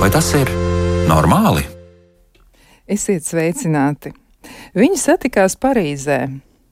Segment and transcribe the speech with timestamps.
[0.00, 0.48] Vai tas ir
[1.04, 1.60] normāli?
[2.88, 4.14] Esiet sveicināti!
[4.72, 6.22] Viņi satikās Parīzē.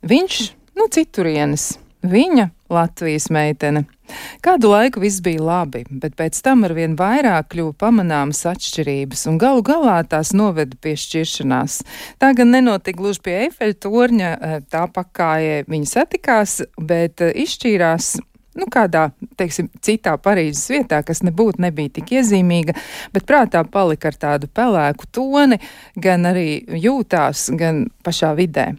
[0.09, 0.39] Viņš
[0.79, 3.83] no nu, citurienes, viņa Latvijas meitene.
[4.41, 9.61] Kādu laiku viss bija labi, bet pēc tam arvien vairāk kļuva pamanāmas atšķirības, un galu
[9.67, 11.83] galā tās noveda pie šķiršanās.
[12.17, 18.15] Tā gan nenotika gluži pie Eifeļa torņa, eh, tā pakājē viņi satikās, bet eh, izšķīrās
[18.59, 19.09] nu, kādā,
[19.39, 22.75] teiksim, citā Parīzes vietā, kas nebūtu nebija tik iezīmīga,
[23.15, 25.61] bet prātā palika ar tādu pelēku toni,
[25.97, 28.73] gan arī jūtās, gan pašā vidē.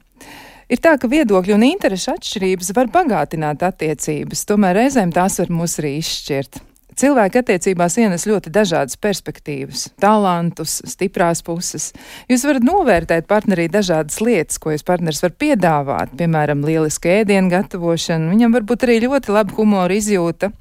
[0.70, 5.80] Ir tā, ka viedokļu un interešu atšķirības var bagātināt attiecības, tomēr reizēm tās var mūs
[5.82, 6.62] arī izšķirt.
[7.00, 11.94] Cilvēki attiecībās ienes ļoti dažādas perspektīvas, talantus, stiprās puses.
[12.28, 18.28] Jūs varat novērtēt partnerī dažādas lietas, ko jūs partneris var piedāvāt, piemēram, lieliska ēdienu gatavošana,
[18.34, 20.52] viņam varbūt arī ļoti laba humora izjūta,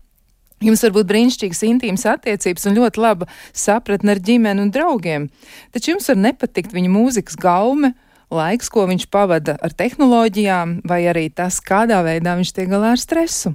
[0.59, 5.29] Jums var būt brīnišķīgas intīmas attiecības un ļoti laba sapratne ar ģimeni un draugiem,
[5.71, 7.93] taču jums var nepatikt viņa mūzikas gaume
[8.35, 13.01] laiks, ko viņš pavada ar tehnoloģijām, vai arī tas, kādā veidā viņš tiek galā ar
[13.01, 13.55] stresu.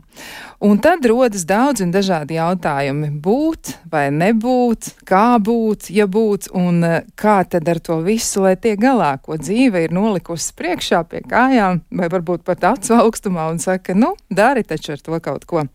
[0.63, 6.83] Un tad rodas daudz un dažādi jautājumi- būt vai nebūt, kā būt, ja būt, un
[6.83, 11.19] eh, kā tad ar to visu, lai tiek galā, ko dzīve ir nolikusi priekšā pie
[11.19, 15.65] kājām, vai varbūt pat acu augstumā un saka, nu, dari taču ar to kaut ko.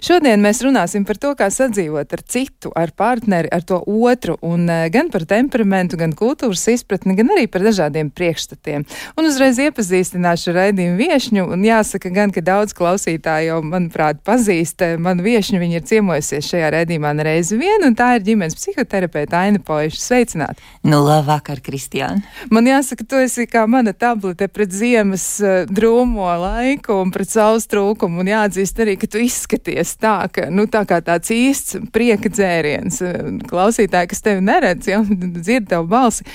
[0.00, 4.70] Šodien mēs runāsim par to, kā sadzīvot ar citu, ar partneri, ar to otru, un
[4.70, 8.84] eh, gan par temperamentu, gan kultūras izpratni, gan arī par dažādiem priekšstatiem.
[9.18, 14.96] Un uzreiz iepazīstināšu raidījumu viešņu, un jāsaka gan, ka daudz klausītāju jau, manuprāt, pazīst eh,
[15.00, 15.58] manu viešņu.
[15.60, 20.00] Viņa ir ciemojusies šajā redzījumā reizi vien, un tā ir ģimenes psihoterapeita Aina Poiša.
[20.00, 20.62] Sveicināti!
[20.86, 22.22] Nu, labvakar, Kristiāna!
[22.50, 27.66] Man jāsaka, tu esi kā mana tablete pret ziemas uh, drūmo laiku un pret saules
[27.70, 32.30] trūkumu, un jāatzīst arī, ka tu izskaties tā, ka, nu, tā kā tāds īsts prieka
[32.32, 33.02] dzēriens.
[33.50, 35.02] Klausītāji, kas tevi neredz, jau
[35.42, 36.26] dzird tavu balsi,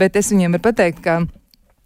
[0.00, 1.25] bet es viņiem varu pateikt, ka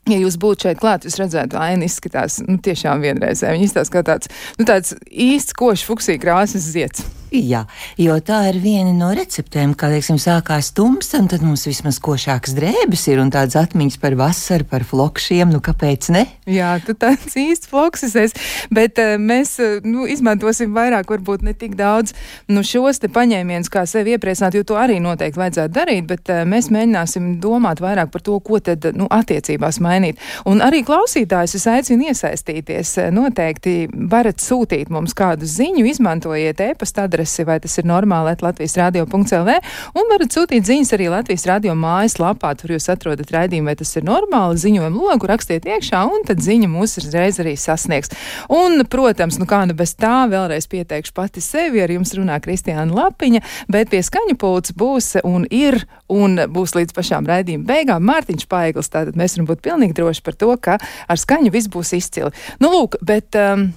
[0.09, 3.53] Ja jūs būtu šeit klāt, jūs redzētu, aina izskatās nu, tiešām vienreizē.
[3.53, 7.05] Viņa izskatās kā tāds, nu, tāds īsts košs fuksija krāsas zieds.
[7.31, 7.61] Jā,
[7.95, 12.57] jo tā ir viena no receptēm, kā teiksim, sākās tumsa, un tad mums vismaz košākas
[12.57, 15.53] drēbes ir un tādas atmiņas par vasaru, par flokšiem.
[15.55, 16.25] Nu, kāpēc ne?
[16.51, 18.43] Jā, tu tāds īsts floksis esi,
[18.75, 22.17] bet uh, mēs uh, nu, izmantosim vairāk, varbūt ne tik daudz
[22.51, 26.43] nu, šos te paņēmienus, kā sevi iepriecināt, jo to arī noteikti vajadzētu darīt, bet uh,
[26.51, 30.19] mēs mēģināsim domāt vairāk par to, ko tad nu, attiecībās mainīt.
[30.51, 32.97] Un arī klausītājus es aicinu iesaistīties.
[33.15, 38.77] Noteikti varat sūtīt mums kādu ziņu, izmantojiet e-pasta adresi adresi, vai tas ir normāli, Latvijas
[38.79, 39.57] radio.lv,
[39.95, 44.07] un varat sūtīt ziņas arī Latvijas radio mājaslapā, tur jūs atrodat raidījumu, vai tas ir
[44.09, 48.13] normāli, ziņojumu logu, rakstiet iekšā, un tad ziņa mūs uzreiz arī sasniegs.
[48.49, 52.89] Un, protams, nu kā nu bez tā, vēlreiz pieteikšu pati sevi, ar jums runā Kristiāna
[52.97, 58.49] Lapiņa, bet pie skaņa pults būs un ir, un būs līdz pašām raidījuma beigām Mārtiņš
[58.49, 62.33] Paigls, tātad mēs varam būt pilnīgi droši par to, ka ar skaņu viss būs izcili.
[62.63, 63.37] Nu, lūk, bet.
[63.37, 63.71] Um,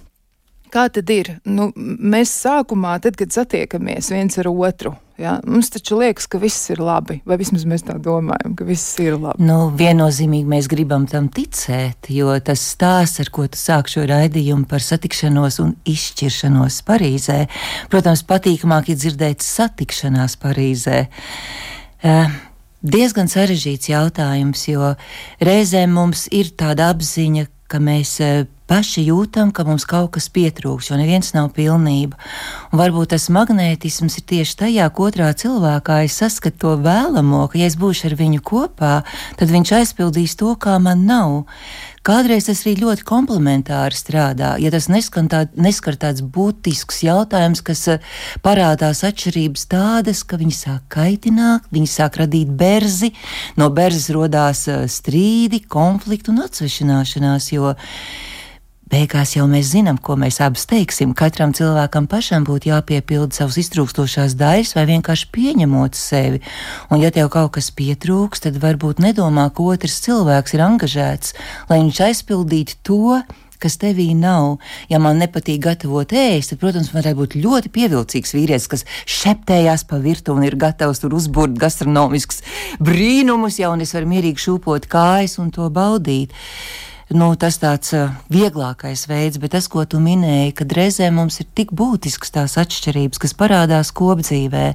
[0.73, 1.35] Kā tad ir?
[1.45, 6.71] Nu, mēs sākumā, tad, kad satiekamies viens ar otru, jā, mums taču liekas, ka viss
[6.73, 9.45] ir labi, vai vismaz mēs tā domājam, ka viss ir labi.
[9.45, 14.65] Nu, viennozīmīgi mēs gribam tam ticēt, jo tas stāsts, ar ko tu sāk šo raidījumu
[14.71, 17.37] par satikšanos un izšķiršanos Parīzē,
[17.93, 21.03] protams, patīkamāk ir dzirdēt satikšanās Parīzē.
[22.03, 22.33] Uh,
[22.81, 24.95] diezgan sarežģīts jautājums, jo
[25.37, 30.89] reizēm mums ir tāda apziņa, ka mēs uh, paši jūtam, ka mums kaut kas pietrūks,
[30.89, 32.17] jo neviens nav pilnība.
[32.71, 37.59] Un varbūt tas magnētisms ir tieši tajā, ka otrā cilvēkā es saskatu to vēlamo, ka,
[37.61, 38.95] ja es būšu ar viņu kopā,
[39.37, 41.43] tad viņš aizpildīs to, kā man nav.
[42.03, 48.11] Kādreiz tas arī ļoti komplementāri strādā, ja tas tā, neskar tāds būtisks jautājums, kas eh,
[48.43, 53.13] parādās atšķirības tādas, ka viņi sāk kaitināt, viņi sāk radīt berzi,
[53.55, 57.77] no berzes rodās eh, strīdi, konflikti un atsvešināšanās, jo
[58.93, 61.15] Beigās jau mēs zinām, ko mēs abas teiksim.
[61.17, 66.43] Katram cilvēkam pašam būtu jāpiepilda savas iztrūkstošās daļas, vai vienkārši pieņemot sevi.
[66.91, 71.33] Un, ja tev kaut kas pietrūks, tad varbūt nedomā, ka otrs cilvēks ir angažēts,
[71.71, 73.17] lai viņš aizpildītu to,
[73.63, 74.59] kas tevī nav.
[74.93, 80.03] Ja man nepatīk gatavot ēst, tad, protams, varētu būt ļoti pievilcīgs vīrietis, kas šeptējās pa
[80.05, 82.43] virtuvi un ir gatavs tur uzbūrt gastronomiskus
[82.77, 86.37] brīnumus, jau un es varu mierīgi šūpot kājas un to baudīt
[87.17, 87.93] nu, tas tāds
[88.33, 93.21] vieglākais veids, bet tas, ko tu minēji, kad reizē mums ir tik būtisks tās atšķirības,
[93.21, 94.65] kas parādās kopdzīvē.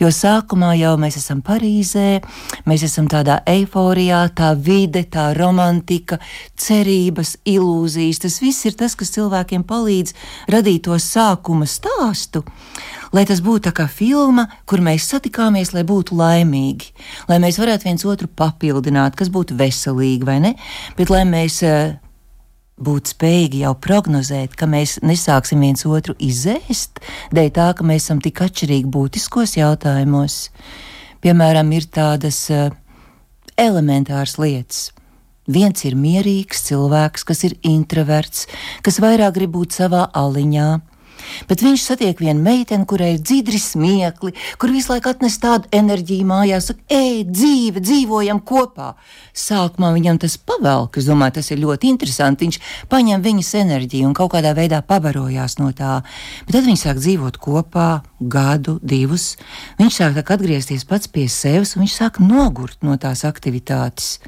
[0.00, 2.22] Jo sākumā jau mēs esam Parīzē,
[2.68, 6.20] mēs esam tādā eiforijā, tā vide, tā romantika,
[6.56, 8.22] cerības, ilūzijas.
[8.24, 10.16] Tas viss ir tas, kas cilvēkiem palīdz
[10.54, 12.44] radīt to sākuma stāstu.
[13.14, 16.92] Lai tas būtu tā kā filma, kur mēs satikāmies, lai būtu laimīgi,
[17.30, 20.54] lai mēs varētu viens otru papildināt, kas būtu veselīgi, vai ne?
[20.98, 21.94] Bet lai mēs uh,
[22.74, 27.02] būt spējīgi jau prognozēt, ka mēs nesāksim viens otru izēst,
[27.34, 30.48] dēļ tā, ka mēs esam tik atšķirīgi būtiskos jautājumos.
[31.24, 32.68] Piemēram, ir tādas uh,
[33.56, 34.90] elementāras lietas.
[35.44, 38.46] Viens ir mierīgs cilvēks, kas ir introverts,
[38.82, 40.68] kas vairāk grib būt savā aliņā,
[41.48, 46.28] Bet viņš satiek vienu meiteni, kurai ir dzidri smiekli, kur visu laiku atnes tādu enerģiju
[46.28, 48.94] mājās, saka, ej, dzīve, dzīvojam kopā.
[49.34, 52.48] Sākumā viņam tas pavelk, es domāju, tas ir ļoti interesanti.
[52.48, 52.60] Viņš
[52.92, 56.00] paņem viņas enerģiju un kaut kādā veidā pabarojās no tā.
[56.46, 57.88] Bet tad viņi sāk dzīvot kopā
[58.20, 59.34] gadu, divus.
[59.80, 64.18] Viņš sāk atgriezties pats pie sevis un viņš sāk nogurt no tās aktivitātes.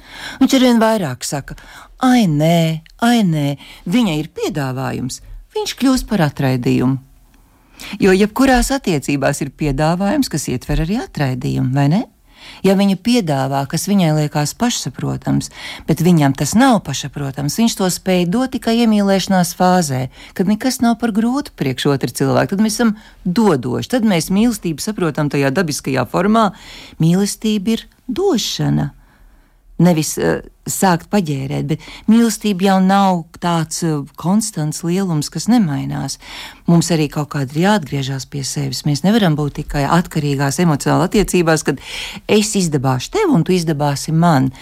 [0.41, 1.57] Viņš arvien vairāk saka,
[2.03, 3.49] ai nē, ai nē,
[3.87, 5.23] viņai ir piedāvājums
[5.57, 7.01] viņš kļūst par atraidījumu.
[8.01, 12.05] Jo jebkurās attiecībās ir piedāvājums, kas ietver arī atraidījumu, vai ne?
[12.65, 15.51] Ja viņa piedāvā, kas viņai liekas pašsaprotams,
[15.89, 20.07] bet viņam tas nav pašsaprotams, viņš to spēj dot tikai iemīlēšanās fāzē,
[20.37, 22.55] kad nekas nav par grūtu priekš otru cilvēku.
[22.55, 22.95] Tad mēs esam
[23.25, 26.53] dodoši, tad mēs mīlestību saprotam tajā dabiskajā formā.
[27.03, 28.93] Mīlestība ir došana
[29.83, 36.19] nevis uh, sākt paģērēt, bet mīlestība jau nav tāds uh, konstants lielums, kas nemainās.
[36.71, 38.85] Mums arī kaut kādā ir jāatgriežas pie sevis.
[38.89, 41.81] Mēs nevaram būt tikai atkarīgās emocionālās attiecībās, kad
[42.27, 44.53] es izdabāšu tevi un tu izdabāsi man.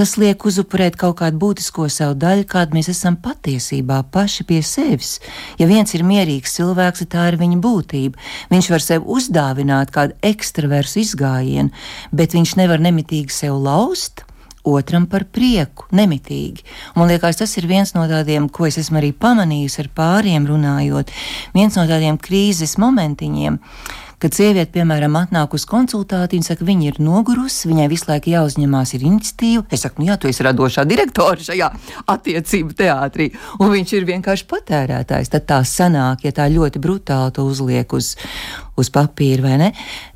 [0.00, 5.16] Tas liek uzupurēt kaut kādu būtisko savu daļu, kāda mēs esam patiesībā paši pie sevis.
[5.58, 8.22] Ja viens ir mierīgs cilvēks, tad tā ir viņa būtība.
[8.54, 11.74] Viņš var sev uzdāvināt kādu ekstraversu izgājienu,
[12.14, 14.22] bet viņš nevar nemitīgi sev laust
[14.64, 16.66] otram par prieku, nemitīgi.
[16.94, 20.46] Un, man liekas, tas ir viens no tādiem, ko es esmu arī pamanījusi ar pāriem
[20.50, 21.10] runājot,
[21.56, 23.58] viens no tādiem krīzes momentiņiem.
[24.20, 29.62] Kad sieviete, piemēram, atnāk uz konsultāciju, saka, viņa ir nogurusi, viņai visu laiku jāuzņemās iniciatīva.
[29.72, 31.70] Es saku, nu jā, tu esi radošā direktore šajā
[32.12, 35.32] attiecību teātrī, un viņš ir vienkārši patērētājs.
[35.32, 38.12] Tad tā sanāk, ja tā ļoti brutāli to uzliek uz,
[38.76, 39.70] uz papīra, vai ne?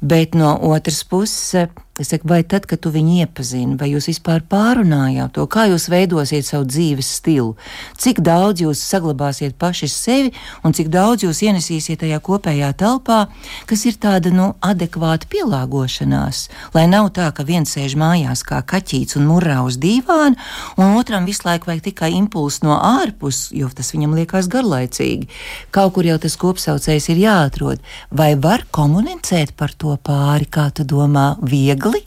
[0.04, 4.40] Bet no otras puses Es saku, vai tad, kad tu viņu iepazini, vai jūs vispār
[4.50, 7.52] pārunājāt to, kā jūs veidosiet savu dzīves stilu,
[8.02, 10.32] cik daudz jūs saglabāsiet paši sevi
[10.66, 13.18] un cik daudz jūs ienesīsiet tajā kopējā telpā,
[13.70, 16.48] kas ir tāda nu, adekvāta pielāgošanās.
[16.74, 20.34] Lai nav tā, ka viens sēž mājās kā kaķīts un murrā uz dīvāna,
[20.74, 25.30] un otram visu laiku vajag tikai impulsu no ārpus, jo tas viņam liekas garlaicīgi.
[25.70, 27.86] Kaut kur jau tas kopsaucējs ir jāatrod.
[28.10, 31.83] Vai var komunicēt par to pāri, kā tu domā, viegli?
[31.84, 32.04] Viegli.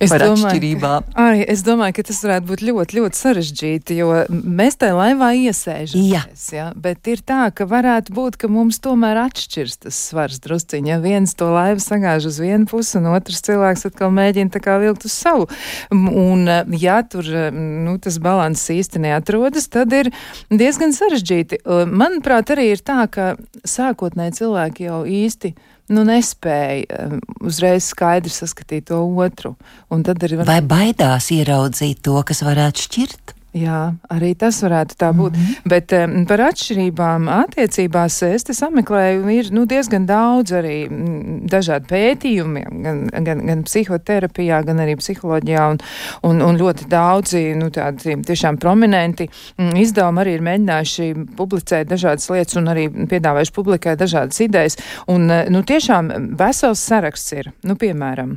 [0.00, 0.88] Es domāju.
[1.20, 6.44] Arī es domāju, ka tas varētu būt ļoti, ļoti sarežģīti, jo mēs tajā laivā iesēžamies.
[6.54, 6.70] Ja?
[6.80, 10.92] Bet ir tā, ka varētu būt, ka mums tomēr atšķirs tas svars drusciņi.
[10.94, 14.78] Ja viens to laivu sagāž uz vienu pusi, un otrs cilvēks atkal mēģina tā kā
[14.82, 15.48] vilkt uz savu.
[15.92, 16.48] Un,
[16.80, 20.12] ja tur nu, tas balans īsti neatrodas, tad ir
[20.48, 21.62] diezgan sarežģīti.
[21.92, 23.34] Manuprāt, arī ir tā, ka
[23.64, 25.56] sākotnēji cilvēki jau īsti
[25.92, 27.08] nu, nespēja
[27.46, 29.54] uzreiz skaidri saskatīt to otru.
[29.90, 30.46] Var...
[30.48, 33.34] Vai baidās ieraudzīt to, kas varētu šķirt?
[33.56, 35.36] Jā, arī tas varētu tā būt.
[35.36, 35.68] Mm -hmm.
[35.70, 41.86] Bet um, par atšķirībām attiecībās es te sameklēju, ir nu, diezgan daudz arī m, dažādi
[41.88, 45.78] pētījumi, gan, gan, gan psihoterapijā, gan arī psiholoģijā, un,
[46.22, 52.30] un, un ļoti daudzi nu, tādi tiešām prominenti m, izdevumi arī ir mēģinājuši publicēt dažādas
[52.30, 54.76] lietas un arī piedāvājuši publikēt dažādas idejas.
[55.06, 58.36] Un, nu, tiešām vesels saraksts ir, nu, piemēram,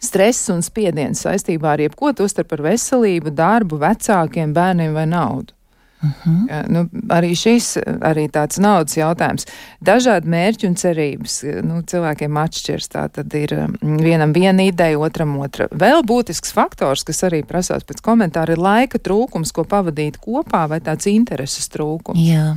[0.00, 5.54] stress un spiediens saistībā ar jebko, tostarp ar veselību, darbu, vecākiem, bērniem vai naudu.
[6.00, 6.36] Uh mhm.
[6.46, 6.50] -huh.
[6.50, 9.44] ja, nu, arī šis arī tāds naudas jautājums.
[9.84, 12.88] Dažādi mērķi un cerības nu, cilvēkiem atšķirs.
[12.88, 15.66] Tā tad ir um, vienam viena ideja, otram otra.
[15.68, 20.80] Vēl būtisks faktors, kas arī prasās pēc komentāra, ir laika trūkums, ko pavadīt kopā, vai
[20.80, 22.28] tāds intereses trūkums.
[22.28, 22.56] Jā.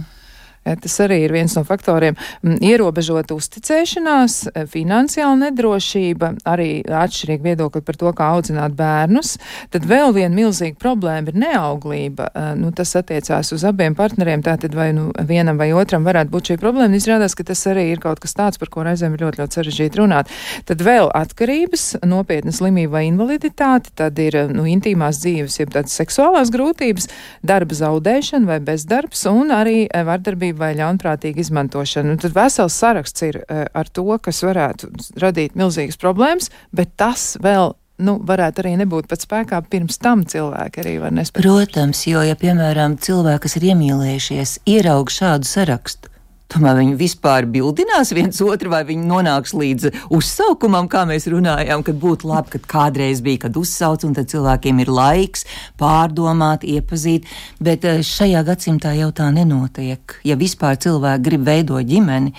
[0.63, 2.15] Ja, tas arī ir viens no faktoriem.
[2.43, 9.35] Mm, ierobežota uzticēšanās, e, finansiāla nedrošība, arī atšķirīgi viedokļi par to, kā audzināt bērnus.
[9.75, 12.29] Tad vēl viena milzīga problēma ir neauglība.
[12.31, 16.53] E, nu, tas attiecās uz abiem partneriem, tātad vai nu vienam vai otram varētu būt
[16.53, 16.95] šī problēma.
[16.95, 19.99] Izrādās, ka tas arī ir kaut kas tāds, par ko reizēm ir ļoti, ļoti sarežģīti
[19.99, 20.31] runāt.
[20.69, 26.53] Tad vēl atkarības, nopietna slimība vai invaliditāte, tad ir nu, intīmās dzīves, jeb tādas seksuālās
[26.53, 27.09] grūtības,
[27.43, 32.15] darba zaudēšana vai bezdarbs un arī e, vardarbība vai ļaunprātīga izmantošana.
[32.15, 34.91] Un tad vesels saraksts ir uh, ar to, kas varētu
[35.21, 40.83] radīt milzīgas problēmas, bet tas vēl nu, varētu arī nebūt pat spēkā pirms tam cilvēki
[40.83, 41.43] arī var nespēt.
[41.43, 46.12] Protams, jo, ja, piemēram, cilvēki, kas ir iemīlējušies, ieraug šādu sarakstu,
[46.53, 51.99] tomēr viņi vispār bildinās viens otru, vai viņi nonāks līdz uzsaukumam, kā mēs runājām, kad
[51.99, 55.47] būtu labi, kad kādreiz bija, kad uzsauc, un tad cilvēkiem ir laiks
[55.81, 57.27] pārdomāt, iepazīt,
[57.63, 60.17] bet eh, šajā gadsimtā jau tā nenotiek.
[60.27, 62.33] Ja vispār cilvēki grib veidot ģimeni,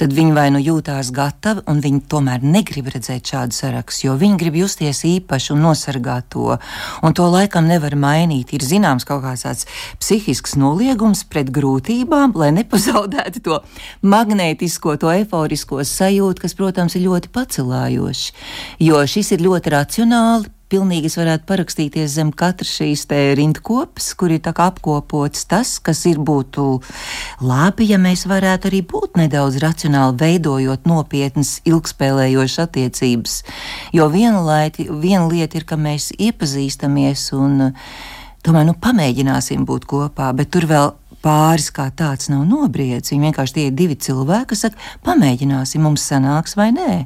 [0.00, 4.40] tad viņi vai nu jūtās gatavi, un viņi tomēr negrib redzēt šādu sarakstu, jo viņi
[4.40, 6.56] grib justies īpaši un nosargāt to,
[7.04, 8.54] un to laikam nevar mainīt.
[8.56, 9.68] Ir zināms kaut kāds tāds
[10.00, 13.59] psihisks noliegums pret grūtībām, lai nepazaudētu to
[14.02, 18.32] magnētisko, to eiforisko sajūtu, kas, protams, ir ļoti pacelājoši.
[18.86, 20.56] Jo šis ir ļoti racionāli.
[20.70, 23.00] Pilnīgi es varētu parakstīties zem katras šīs
[23.34, 26.78] rindkopas, kur ir apkopots tas, kas ir būtu
[27.42, 33.42] labi, ja mēs varētu arī būt nedaudz racionāli veidojot nopietnas, ilgspēlējošas attiecības.
[33.90, 37.72] Jo viena, laiti, viena lieta ir, ka mēs iepazīstamies un
[38.46, 43.12] tomēr nu, pamēģināsim būt kopā, bet tur vēl pāris kā tāds nav nobriedzis.
[43.14, 46.98] Viņi vienkārši tie ir divi cilvēki, kas saka, pamēģināsim, mums sanāks vai nē.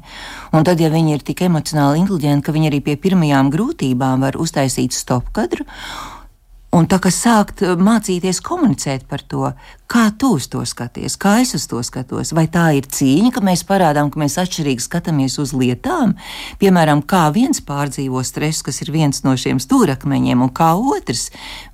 [0.54, 4.40] Un tad, ja viņi ir tik emocionāli inteliģenti, ka viņi arī pie pirmajām grūtībām var
[4.40, 5.66] uztaisīt stopkadru.
[6.74, 9.52] Un tā kā sākt mācīties komunicēt par to,
[9.86, 13.42] kā tu uz to skaties, kā es uz to skatos, vai tā ir cīņa, ka
[13.46, 16.16] mēs parādām, ka mēs atšķirīgi skatāmies uz lietām,
[16.58, 21.28] piemēram, kā viens pārdzīvo stresu, kas ir viens no šiem stūrakmeņiem, un kā otrs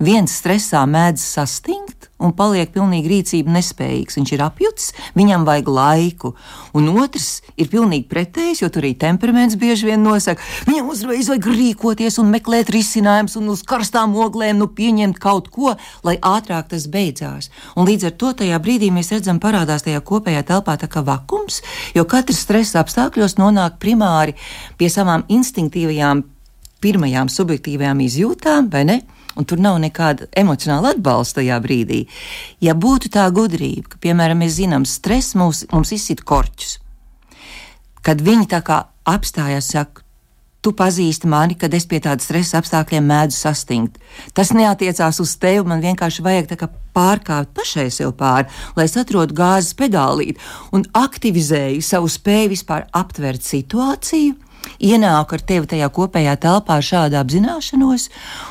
[0.04, 4.18] viens stresā mēdz sastingt un paliek pilnīgi rīcība nespējīgs.
[4.18, 6.32] Viņš ir apjutis, viņam vajag laiku.
[6.76, 11.48] Un otrs ir pilnīgi pretējs, jo tur arī temperaments bieži vien nosaka, viņam uzreiz vajag
[11.50, 16.88] rīkoties un meklēt risinājumus un uz karstām oglēm nu, pieņemt kaut ko, lai ātrāk tas
[16.90, 17.50] beidzās.
[17.76, 21.62] Un līdz ar to tajā brīdī mēs redzam, parādās tajā kopējā telpā tā kā vakums,
[21.96, 24.36] jo katrs stresa apstākļos nonāk primāri
[24.78, 26.24] pie savām instinktīvajām
[26.80, 29.00] pirmajām subjektīvajām izjūtām, vai ne?
[29.38, 32.02] Un tur nav nekāda emocionāla atbalsta tajā brīdī.
[32.64, 36.78] Ja būtu tā gudrība, ka, piemēram, mēs zinām, stress mums, mums izsit korķus,
[38.06, 40.04] kad viņi tā kā apstājās, saka,
[40.60, 43.96] tu pazīsti mani, kad es pie tāda stresa apstākļiem mēdzu sastingt.
[44.36, 49.76] Tas neatiecās uz tevi, man vienkārši vajag pārkāpt pašai sev pāri, lai es atrodu gāzes
[49.78, 50.40] pedālīti
[50.76, 54.36] un aktivizēju savu spēju vispār aptvert situāciju
[54.80, 58.08] ienāk ar tevi tajā kopējā telpā ar šādu apzināšanos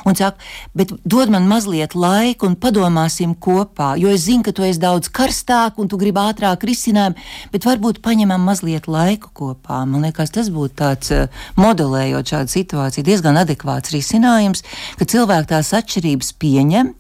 [0.10, 0.38] un saka,
[0.78, 5.10] bet dod man mazliet laika un padomāsim kopā, jo es zinu, ka tu esi daudz
[5.14, 7.18] karstāk un tu gribi ātrāk risinājumu,
[7.54, 9.82] bet varbūt paņemam mazliet laiku kopā.
[9.90, 11.28] Man liekas, tas būtu tāds eh,
[11.60, 14.66] modelējot šādu situāciju diezgan adekvāts risinājums,
[15.00, 16.94] ka cilvēki tās atšķirības pieņem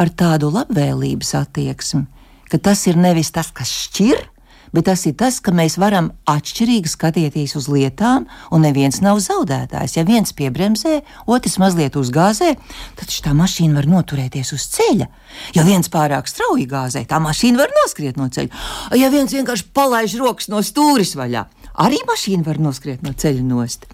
[0.00, 2.06] ar tādu labvēlības attieksmi,
[2.50, 4.31] ka tas ir nevis tas, kas šķir,
[4.72, 9.96] bet tas ir tas, ka mēs varam atšķirīgi skatīties uz lietām, un neviens nav zaudētājs.
[9.98, 12.54] Ja viens piebremzē, otrs mazliet uzgāzē,
[12.98, 15.08] tad tā mašīna var noturēties uz ceļa.
[15.56, 18.62] Ja viens pārāk strauji gāzē, tā mašīna var noskriet no ceļa.
[18.98, 21.46] Ja viens vienkārši palaiž rokas no stūris vaļā,
[21.84, 23.88] arī mašīna var noskriet no ceļa nost.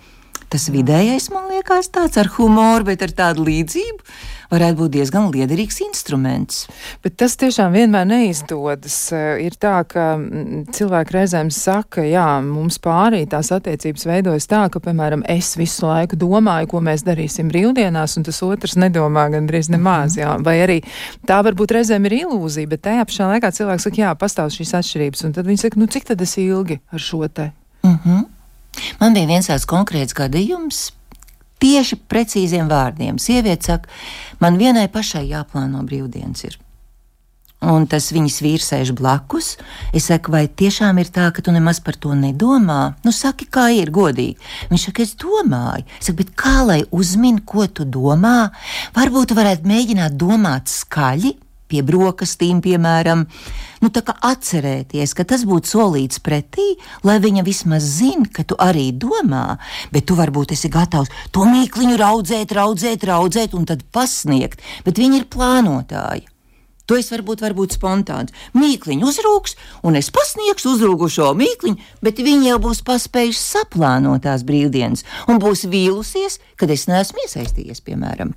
[0.49, 4.05] Tas vidējais, man liekas, tāds ar humoru, bet ar tādu līdzību
[4.49, 6.63] varētu būt diezgan liederīgs instruments.
[7.05, 8.97] Bet tas tiešām vienmēr neizdodas.
[9.13, 14.63] Eh, ir tā, ka mm, cilvēki reizēm saka, jā, mums pārī tās attiecības veidojas tā,
[14.73, 19.69] ka, piemēram, es visu laiku domāju, ko mēs darīsim brīvdienās, un tas otrs nedomā gandrīz
[19.75, 20.17] nemaz.
[20.17, 20.39] Jā.
[20.45, 20.81] Vai arī
[21.29, 25.29] tā varbūt reizēm ir ilūzija, bet tajā pašā laikā cilvēks saka, jā, pastāv šīs atšķirības,
[25.29, 27.53] un tad viņi saka, nu cik tad es ilgi ar šo te?
[27.85, 28.01] Uh mhm.
[28.09, 28.38] -huh.
[29.01, 30.89] Man bija viens tāds konkrēts gadījums.
[31.59, 33.19] Tieši precīziem vārdiem.
[33.19, 33.91] Sieviete saka,
[34.39, 36.45] man vienai pašai jāplāno brīvdienas.
[36.47, 36.59] Ir.
[37.59, 39.57] Un tas viņas vīrs sēž blakus.
[39.91, 42.95] Es saku, vai tiešām ir tā, ka tu nemaz par to nedomā?
[43.03, 44.39] Nu, saki, kā ir godīgi.
[44.71, 45.83] Viņš saka, es domāju.
[45.99, 48.53] Es saku, bet kā lai uzmin, ko tu domā?
[48.95, 51.35] Varbūt tu varētu mēģināt domāt skaļi,
[51.69, 53.27] pie brokastīm, piemēram,
[53.85, 56.71] nu, tā kā atcerēties, ka tas būtu solīts pretī,
[57.07, 59.59] lai viņa vismaz zinātu, ka tu arī domā,
[59.93, 65.23] bet tu varbūt esi gatavs to mīkliņu raudzēt, raudzēt, raudzēt un tad pasniegt, bet viņi
[65.23, 66.27] ir plānotāji.
[66.89, 68.33] To es varbūt, varbūt spontāns.
[68.57, 75.05] Mīkliņš uzrūks, un es pasniegšu uzrūgušo mīkliņu, bet viņi jau būs paspējuši saplānot tās brīvdienas
[75.29, 78.33] un būs vīlusies, kad es neesmu iesaistījies, piemēram.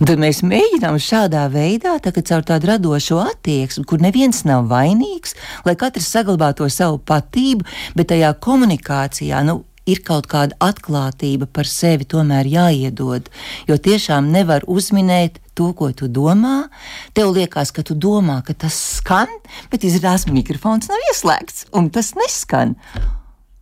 [0.00, 5.34] Un tad mēs mēģinām šādā veidā, tā, caur tādu radošo attieksmi, kur neviens nav vainīgs,
[5.66, 7.66] lai katrs saglabā to savu patību,
[7.96, 13.28] bet tajā komunikācijā, nu, ir kaut kāda atklātība par sevi tomēr jāiedod.
[13.68, 16.70] Jo tiešām nevar uzminēt to, ko tu domā.
[17.16, 19.30] Tev liekas, ka tu domā, ka tas skan,
[19.72, 22.74] bet izrādās mikrofons nav ieslēgts un tas neskan.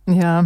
[0.03, 0.41] Jā,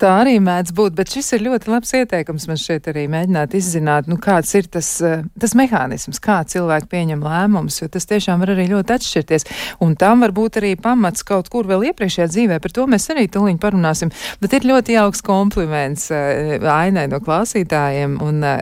[0.00, 4.06] tā arī mēdz būt, bet šis ir ļoti labs ieteikums man šeit arī mēģināt izzināt,
[4.08, 8.54] nu, kāds ir tas, eh, tas mehānisms, kā cilvēki pieņem lēmumus, jo tas tiešām var
[8.54, 9.44] arī ļoti atšķirties.
[9.84, 13.26] Un tam var būt arī pamats kaut kur vēl iepriekšējā dzīvē, par to mēs arī
[13.28, 14.14] tuliņ parunāsim.
[14.40, 18.56] Bet ir ļoti jauks kompliments uh, Ainai no klausītājiem, un uh,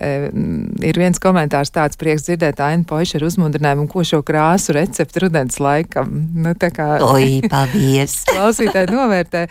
[0.83, 5.62] ir viens komentārs tāds prieks dzirdēt Ainu Poišu ar uzmundrinājumu, ko šo krāsu receptu rudens
[5.62, 6.11] laikam.
[6.35, 6.99] Nu, tā kā.
[7.07, 8.25] Oi, paldies!
[8.35, 9.47] klausītāji novērtē.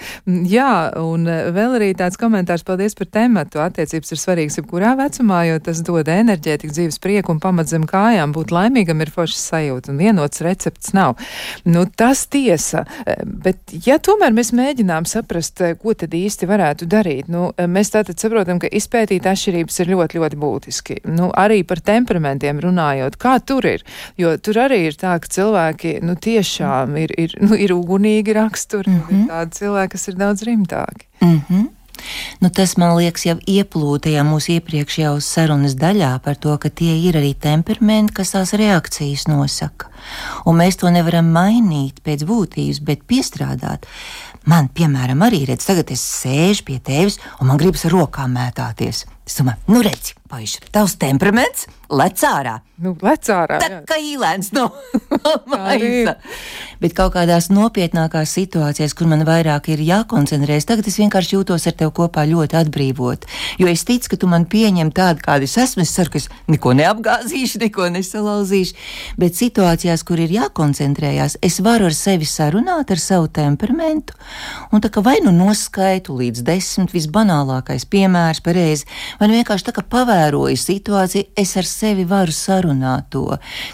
[0.49, 3.61] Jā, un eh, vēl arī tāds komentārs, paldies par tematu.
[3.63, 8.33] Attiecības ir svarīgas jebkurā vecumā, jo tas dod enerģētiku, dzīves prieku un pamat zem kājām.
[8.35, 11.19] Būt laimīgam ir foršs sajūta, un vienots recepts nav.
[11.67, 16.89] Nu, tas tiesa, eh, bet ja tomēr mēs mēģinām saprast, eh, ko tad īsti varētu
[16.89, 20.99] darīt, nu, mēs tātad saprotam, ka izpētīt atšķirības ir ļoti, ļoti būtiski.
[21.05, 23.83] Nu, arī par temperamentiem runājot, kā tur ir,
[24.17, 28.89] jo tur arī ir tā, ka cilvēki, nu, tiešām ir, ir, nu, ir ugunīgi raksturi,
[28.89, 29.21] mm -hmm.
[29.21, 31.05] ir tādi cilvēki, kas ir daudz rimtāki ērtāki.
[31.21, 31.67] Mm -hmm.
[32.39, 37.17] Nu, tas man liekas, jau ieplūtajā mūsu iepriekšējā sarunas daļā par to, ka tie ir
[37.19, 39.89] arī temperamenti, kas tās reakcijas nosaka.
[40.45, 43.85] Un mēs to nevaram mainīt pēc būtības, bet piestrādāt.
[44.45, 49.05] Man, piemēram, arī redz, tagad es sēžu pie tevis un man gribas ar rokām mētāties.
[49.37, 52.59] Domāju, nu redzi, Paiša, tavs temperaments lec ārā.
[52.79, 53.57] Nu, lec ārā.
[53.59, 54.67] Tā kā īlēns no
[55.51, 56.13] maisa.
[56.79, 61.75] Bet kaut kādās nopietnākās situācijās, kur man vairāk ir jākoncentrējas, tagad es vienkārši jūtos ar
[61.79, 63.25] tevi kopā ļoti atbrīvot.
[63.59, 65.83] Jo es ticu, ka tu man pieņem tādu, kāda es esmu.
[65.83, 68.77] Es ceru, ka es neko neapgāzīšu, neko nesalauzīšu.
[69.19, 74.15] Bet situācijās, kur ir jākoncentrējas, es varu ar sevi sarunāt ar savu temperamentu.
[74.71, 78.87] Un tā kā vai nu noskaitu līdz desmit, visbanālākais piemērs pareizi,
[79.27, 83.25] nu vienkārši tā kā pavēroju situāciju, es ar sevi varu sarunāt to,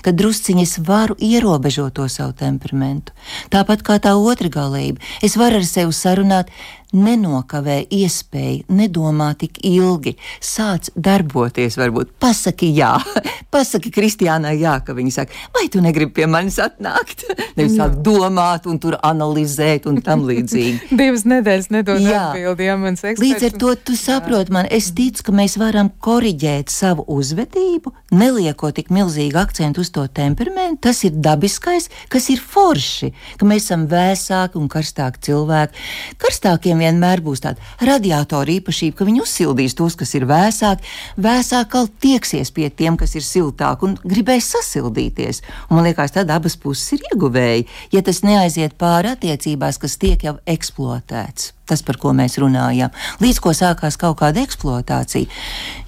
[0.02, 3.14] ka drusciņi es varu ierobežot to savu temperamentu.
[3.54, 6.50] Tāpat kā tā otra galība, es varu ar sevi sarunāt,
[6.96, 12.93] nenokavē iespēju, nedomā tik ilgi, sāc darboties, varbūt pasaki jā,
[13.56, 17.26] pasaki Kristiānai jā, ka viņa saka, vai tu negribi pie manis atnākt?
[17.58, 20.91] Nevis sāk domāt un tur analizēt un tam līdzīgi.
[21.00, 23.24] Divas nedēļas nedod atbildi, ja mans eksperts.
[23.24, 28.76] Līdz ar to tu saproti man, es ticu, ka mēs varam koriģēt savu uzvedību, neliekot
[28.80, 30.82] tik milzīgu akcentu uz to temperamentu.
[30.88, 35.86] Tas ir dabiskais, kas ir forši, ka mēs esam vēsāki un karstāki cilvēki.
[36.22, 40.86] Karstākiem vienmēr būs tāda radiatora īpašība, ka viņi uzsildīs tos, kas ir vēsāki,
[41.21, 45.41] vēsāk vēl tieksies pie tiem, kas ir siltāki un gribēs sasildīties.
[45.69, 50.26] Un man liekas, tad abas puses ir ieguvēji, ja tas neaiziet pāri attiecībās, kas tiek
[50.28, 51.54] jau eksploatēts.
[51.65, 52.93] Tas, par ko mēs runājam,
[53.24, 55.26] līdz ko sākās kaut kāda eksploatācija.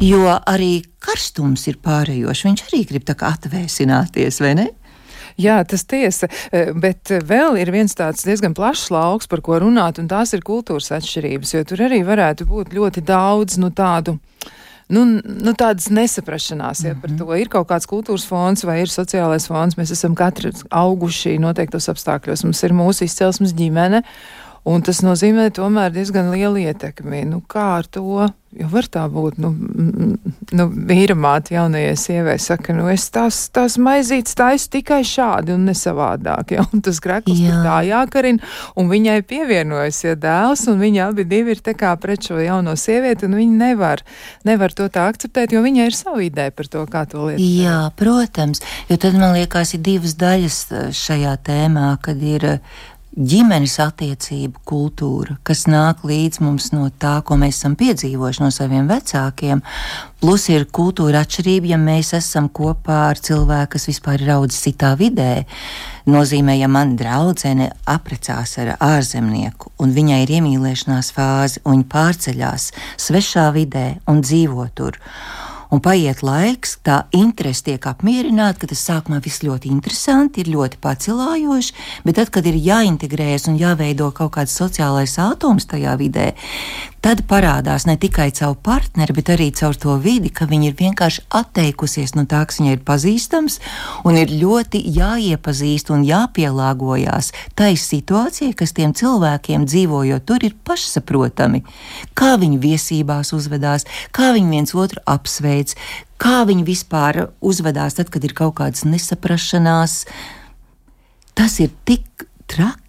[0.01, 4.67] Jo arī karstums ir pārējošs, viņš arī grib tā kā atvēsināties, vai ne?
[5.37, 9.99] Jā, tas tiesa, e, bet vēl ir viens tāds diezgan plašs lauks, par ko runāt,
[10.01, 14.17] un tās ir kultūras atšķirības, jo tur arī varētu būt ļoti daudz nu, tādu
[14.89, 16.83] nu, nu, tādas nesaprašanās.
[16.87, 17.19] Ja, par mhm.
[17.21, 19.77] to ir kaut kāds kultūras fonds vai ir sociālais fonds.
[19.79, 22.45] Mēs esam katri auguši noteiktos apstākļos.
[22.47, 24.03] Mums ir mūsu izcelsmes ģimene.
[24.67, 27.23] Un tas nozīmē tomēr diezgan lielu ietekmi.
[27.29, 28.27] Nu, kā ar to?
[28.57, 29.49] Jo var tā būt, nu,
[30.55, 35.67] nu vīra māte jaunajai sievai saka, nu, es tās, tās maizītes taisu tikai šādi un
[35.67, 37.59] nesavādāk, ja, un tas grēklis Jā.
[37.65, 38.41] tā jākarina,
[38.79, 42.73] un viņai pievienojas, ja dēls, un viņi abi divi ir tā kā pret šo jauno
[42.79, 44.01] sievieti, un viņi nevar,
[44.47, 47.43] nevar to tā akceptēt, jo viņai ir savu ideju par to, kā to lietot.
[47.43, 52.55] Jā, protams, jo tad man liekas ir divas daļas eh, šajā tēmā, kad ir
[53.17, 58.85] ģimenes attiecību kultūra, kas nāk līdz mums no tā, ko mēs esam piedzīvojuši no saviem
[58.89, 59.63] vecākiem.
[60.21, 64.93] Plus ir kultūra atšķirība, ja mēs esam kopā ar cilvēku, kas vispār ir audzis citā
[64.99, 65.47] vidē.
[66.07, 72.71] Nozīmē, ja man draudzene apprecās ar ārzemnieku, un viņai ir iemīlēšanās fāze, un viņa pārceļās
[73.01, 75.01] svešā vidē un dzīvo tur
[75.73, 80.79] un paiet laiks, tā interese tiek apmierināta, ka tas sākumā viss ļoti interesanti, ir ļoti
[80.83, 81.77] pacelājoši,
[82.07, 86.31] bet tad, kad ir jāintegrējas un jāveido kaut kāds sociālais atoms tajā vidē,
[87.07, 91.21] tad parādās ne tikai caur partneri, bet arī caur to vidi, ka viņa ir vienkārši
[91.39, 93.61] atteikusies no tā, kas viņai ir pazīstams,
[94.03, 101.61] un ir ļoti jāiepazīst un jāpielāgojas tai situācijai, kas tiem cilvēkiem dzīvojot tur ir pašsaprotami.
[102.11, 105.77] Kā viņi viesībās uzvedās, kā viņi viens otru apsveic,
[106.19, 110.01] kā viņi vispār uzvedās tad, kad ir kaut kādas nesaprašanās.
[111.39, 112.86] Tas ir tik traki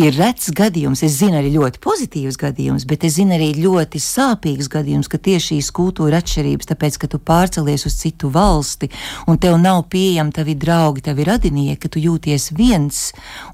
[0.00, 1.02] ir rets gadījums.
[1.04, 5.56] Es zinu arī ļoti pozitīvs gadījums, bet es zinu arī ļoti sāpīgs gadījums, ka tieši
[5.56, 8.90] šīs kultūra atšķirības, tāpēc, ka tu pārcelies uz citu valsti
[9.30, 13.02] un tev nav pieejami tavi draugi, tavi radinieki, tu jūties viens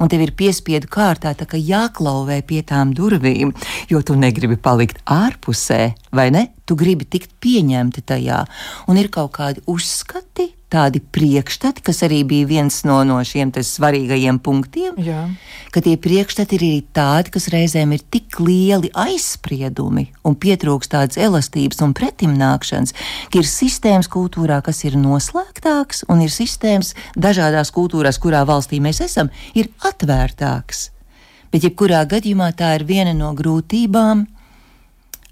[0.00, 3.54] un tev ir piespiedu kārtā tā kā jāklauvē pie tām durvīm,
[3.90, 6.48] jo tu negribi palikt ārpusē, vai ne?
[6.66, 8.42] Tu gribi tikt pieņemti tajā,
[8.90, 14.40] un ir kaut kādi uzskati, tādi priekšstati, kas arī bija viens no, no šiem svarīgajiem
[14.42, 14.96] punktiem.
[14.98, 15.28] Jā.
[15.74, 21.20] Ka tie priekšstati ir arī tādi, kas reizēm ir tik lieli aizspriedumi un pietrūkst tādas
[21.20, 22.96] elastības un pretimnākšanas,
[23.30, 29.02] ka ir sistēmas kultūrā, kas ir noslēgtāks, un ir sistēmas dažādās kultūrās, kurā valstī mēs
[29.06, 30.90] esam, ir atvērtāks.
[31.54, 34.26] Bet jebkurā gadījumā tā ir viena no grūtībām,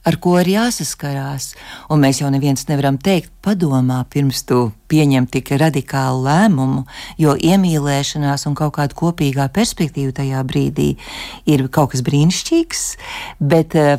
[0.04, 1.52] ar ko ir jāsaskarās.
[1.92, 6.84] Un mēs jau neviens nevaram teikt, padomā, pirms tu pieņem tik radikālu lēmumu,
[7.20, 10.94] jo iemīlēšanās un kaut kāda kopīgā perspektīva tajā brīdī
[11.50, 12.84] ir kaut kas brīnišķīgs,
[13.40, 13.96] bet uh,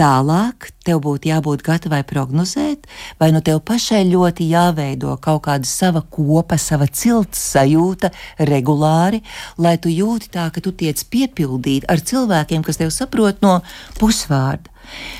[0.00, 2.86] Tālāk tev būtu jābūt gatavai prognozēt,
[3.20, 8.08] vai nu tev pašai ļoti jāveido kaut kāda sava kopa, sava cilts sajūta
[8.48, 9.20] regulāri,
[9.60, 13.58] lai tu jūti tā, ka tu tiec piepildīt ar cilvēkiem, kas tev saprot no
[14.00, 14.72] pusvārda.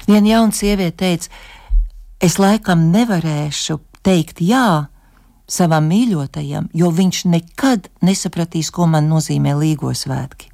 [0.08, 1.28] Viena jauna sieviete teica,
[2.24, 4.88] es laikam nevarēšu teikt jā
[5.52, 10.51] savam mīļotajam, jo viņš nekad nesapratīs, ko man nozīmē līgo svētki.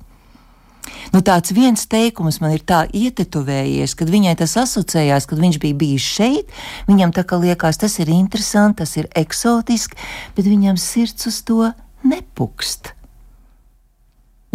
[1.14, 5.78] Nu, tāds viens teikums man ir tā ietetuvējies, kad viņai tas asociējās, kad viņš bija
[5.78, 6.54] bijis šeit.
[6.90, 9.98] Viņam tā kā liekas, tas ir interesanti, tas ir eksotiski,
[10.36, 11.72] bet viņam sirds uz to
[12.04, 12.97] nepukst.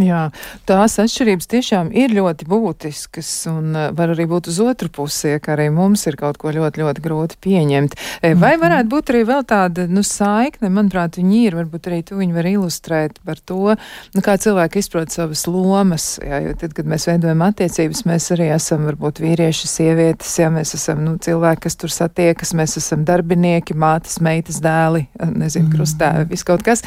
[0.01, 0.31] Jā,
[0.65, 5.51] tās atšķirības tiešām ir ļoti būtiskas un uh, var arī būt uz otru pusi, ka
[5.53, 7.93] arī mums ir kaut ko ļoti, ļoti grūti pieņemt.
[8.23, 8.63] E, vai mhm.
[8.63, 12.49] varētu būt arī vēl tāda, nu, saikne, manuprāt, viņi ir, varbūt arī tu viņi var
[12.49, 13.75] ilustrēt par to,
[14.15, 18.49] nu, kā cilvēki izprot savas lomas, jā, jo tad, kad mēs veidojam attiecības, mēs arī
[18.55, 23.77] esam varbūt vīrieši, sievietes, jā, mēs esam, nu, cilvēki, kas tur satiekas, mēs esam darbinieki,
[23.77, 25.05] mātes, meitas, dēli,
[25.37, 26.81] nezinu, krustēvi, viss kaut kas.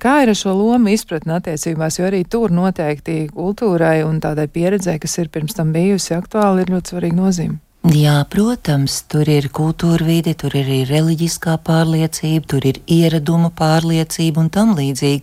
[0.00, 4.46] Kā ir ar šo lomu izpratni attiecībās, jo arī tu tur noteikti kultūrai un tādai
[4.52, 7.58] pieredzē, kas ir pirms tam bijusi aktuāli, ir ļoti svarīga nozīme.
[7.88, 14.42] Jā, protams, tur ir kultūra vide, tur ir arī reliģiskā pārliecība, tur ir ieraduma pārliecība
[14.42, 15.22] un tam līdzīgi.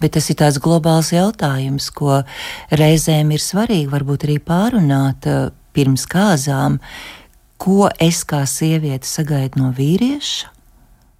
[0.00, 2.22] Bet tas ir tāds globāls jautājums, ko
[2.70, 6.80] reizēm ir svarīgi varbūt arī pārunāt eh, pirms kāzām,
[7.60, 10.54] ko es kā sieviete sagaidu no vīrieša,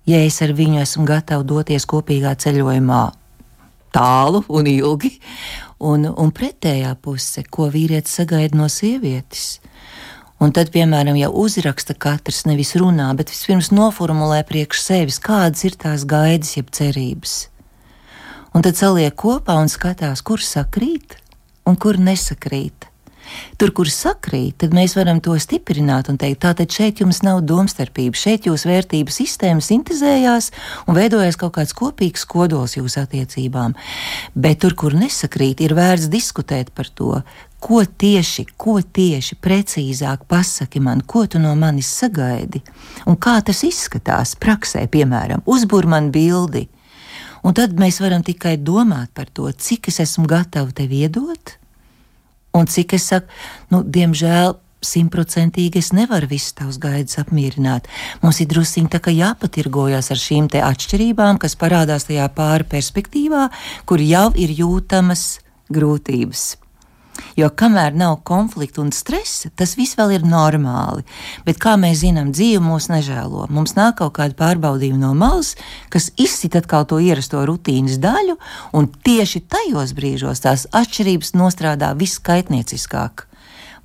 [0.09, 3.04] ja es ar viņu esmu gatava doties kopīgā ceļojumā
[3.96, 5.16] tālu un ilgi,
[5.80, 9.56] un, un pretējā puse, ko vīrietis sagaida no sievietes.
[10.37, 15.78] Un tad, piemēram, ja uzraksta katrs nevis runā, bet vispirms noformulē priekš sevis, kādas ir
[15.80, 17.46] tās gaidas, jeb cerības.
[18.52, 21.16] Un tad saliek kopā un skatās, kur sakrīt
[21.68, 22.86] un kur nesakrīt.
[23.60, 28.18] Tur, kur sakrīt, tad mēs varam to stiprināt un teikt, tātad šeit jums nav domstarpība,
[28.18, 30.50] šeit jūsu vērtību sistēma sintēzējās
[30.86, 33.76] un veidojas kaut kāds kopīgs kodols jūsu attiecībām.
[34.34, 37.22] Bet tur, kur nesakrīt, ir vērts diskutēt par to,
[37.66, 42.62] ko tieši, ko tieši precīzāk pasaki man, ko tu no manis sagaidi,
[43.08, 46.66] un kā tas izskatās praksē, piemēram, uzbūr man bildi.
[47.46, 51.56] Un tad mēs varam tikai domāt par to, cik es esmu gatava tev iedot,
[52.56, 53.28] Un cik es saku,
[53.72, 57.88] nu, diemžēl simtprocentīgi es nevaru visas tavas gaidas apmierināt.
[58.22, 63.48] Mums ir druskuļi tā kā jāpatirgojas ar šīm atšķirībām, kas parādās tajā pāri perspektīvā,
[63.88, 65.26] kur jau ir jūtamas
[65.72, 66.65] grūtības.
[67.37, 71.05] Jo kamēr nav konflikta un stresa, tas viss vēl ir normāli.
[71.46, 73.46] Bet, kā mēs zinām, dzīve mūs nežēlo.
[73.52, 75.55] Mums nāk kaut kāda pārbaudījuma no malas,
[75.92, 78.37] kas izsit atkal to ierasto rutīnas daļu,
[78.76, 83.26] un tieši tajos brīžos tās atšķirības nostrādā viskaitnieciskāk.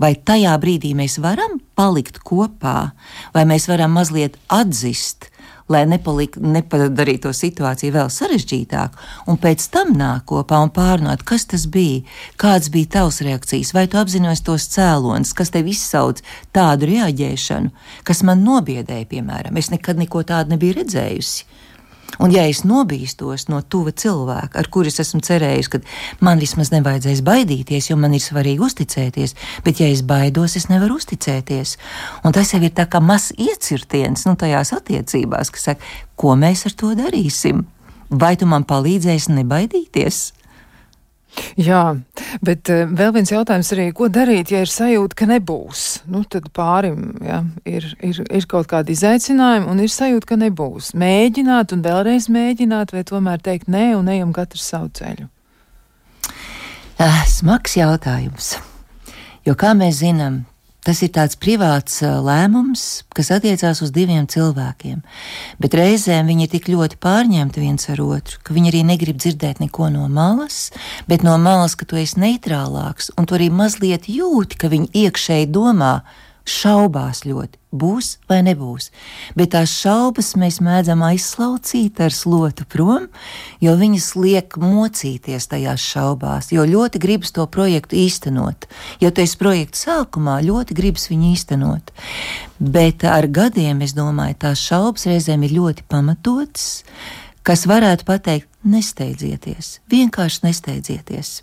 [0.01, 2.91] Vai tajā brīdī mēs varam palikt kopā,
[3.35, 5.30] vai mēs varam mazliet atzīt,
[5.71, 8.99] lai nepalik, nepadarītu to situāciju vēl sarežģītāku,
[9.31, 12.03] un pēc tam nāk kopā un pārnāt, kas tas bija,
[12.41, 16.21] kāds bija tavs reakcijas, vai tu apzinājies tos cēloņus, kas tev izsauc
[16.55, 17.71] tādu reaģēšanu,
[18.07, 19.57] kas man nobiedēja, piemēram.
[19.57, 21.49] Es nekad neko tādu nebiju redzējusi.
[22.19, 25.79] Un, ja es nobīstos no tuva cilvēka, ar kuru es esmu cerējis, ka
[26.25, 30.99] man vismaz nevajadzēs baidīties, jo man ir svarīgi uzticēties, bet, ja es baidos, es nevaru
[30.99, 31.77] uzticēties.
[32.27, 36.67] Un tas jau ir tā kā mazs iecirtiens nu, tajās attiecībās, kas saka, ko mēs
[36.69, 37.65] ar to darīsim.
[38.11, 40.23] Vai tu man palīdzēsi nebaidīties?
[41.59, 41.83] Jā,
[42.43, 45.83] bet uh, vēl viens jautājums arī, ko darīt, ja ir sajūta, ka nebūs?
[46.11, 50.91] Nu, tad pārim ja, ir, ir, ir kaut kādi izaicinājumi un ir sajūta, ka nebūs.
[50.99, 55.29] Mēģināt un vēlreiz mēģināt, vai tomēr teikt nē un ejam katrs savu ceļu.
[57.01, 58.53] Ah, smags jautājums.
[59.47, 60.43] Jo, kā mēs zinām,
[60.81, 65.03] Tas ir tāds privāts lēmums, kas attiecās uz diviem cilvēkiem,
[65.61, 69.61] bet reizēm viņi ir tik ļoti pārņemti viens ar otru, ka viņi arī negrib dzirdēt
[69.61, 70.71] neko no malas,
[71.05, 75.51] bet no malas, ka tu esi neitrālāks, un tu arī mazliet jūti, ka viņi iekšēji
[75.53, 75.99] domā,
[76.47, 78.89] šaubās ļoti, būs vai nebūs.
[79.37, 83.07] Bet tās šaubas mēs mēdzam aizslaucīt ar slotu prom,
[83.63, 88.67] jo viņas liek mocīties tajās šaubās, jo ļoti gribas to projektu īstenot.
[89.03, 91.93] Jo tu esi projekta sākumā, ļoti gribas viņu īstenot.
[92.59, 96.81] Bet ar gadiem, es domāju, tās šaubas reizēm ir ļoti pamatotas,
[97.45, 101.39] kas varētu pateikt, nesteidzieties, vienkārši nesteidzieties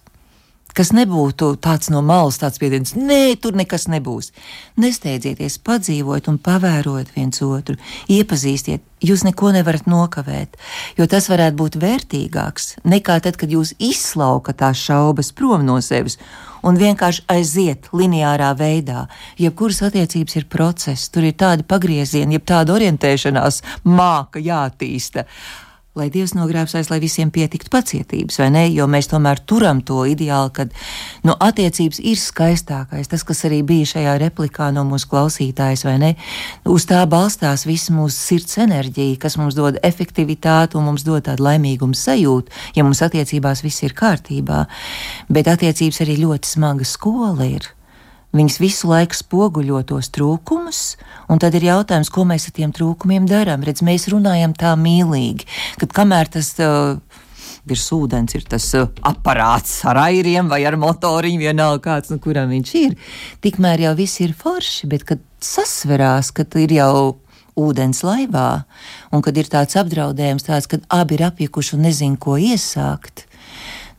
[0.78, 4.30] kas nebūtu tāds no malas, tāds spiediens, nē, tur nekas nebūs.
[4.78, 7.74] Nesteidzieties, padzīvojiet un pavērojiet viens otru,
[8.14, 10.54] iepazīstiet, jūs neko nevarat nokavēt,
[10.98, 16.18] jo tas varētu būt vērtīgāks nekā tad, kad jūs izslaukat tās šaubas prom no sevis
[16.62, 19.06] un vienkārši aiziet lineārā veidā.
[19.38, 25.26] Jebkuras attiecības ir process, tur ir tādi pagriezieni, jeb tāda orientēšanās māka jātīsta
[25.98, 28.64] lai Dievs nogrābsais, lai visiem pietiktu pacietības, vai ne?
[28.72, 30.68] Jo mēs tomēr turam to ideālu, ka
[31.26, 33.10] nu, attiecības ir skaistākais.
[33.10, 36.12] Tas, kas arī bija šajā replikā no mūsu klausītājas, vai ne?
[36.68, 41.46] Uz tā balstās visa mūsu sirds enerģija, kas mums dod efektivitāti un mums dod tādu
[41.48, 44.64] laimīgumu sajūtu, ja mums attiecībās viss ir kārtībā.
[45.32, 47.72] Bet attiecības arī ļoti smaga skola ir.
[48.36, 50.82] Viņas visu laiku spoguļo tos trūkumus,
[51.32, 53.62] un tad ir jautājums, ko mēs ar tiem trūkumiem darām.
[53.64, 55.46] Redz, mēs runājam tā mīlīgi,
[55.80, 56.98] ka kamēr tas uh,
[57.68, 62.52] virs ūdens ir tas uh, aparāts ar airiem vai ar motoriņu, vienalga kāds, nu, kuram
[62.52, 62.98] viņš ir,
[63.44, 67.16] tikmēr jau viss ir forši, bet kad sasverās, ka ir jau
[67.58, 68.50] ūdens laivā,
[69.08, 73.24] un kad ir tāds apdraudējums, tāds, kad abi ir apjukuši un nezin, ko iesākt,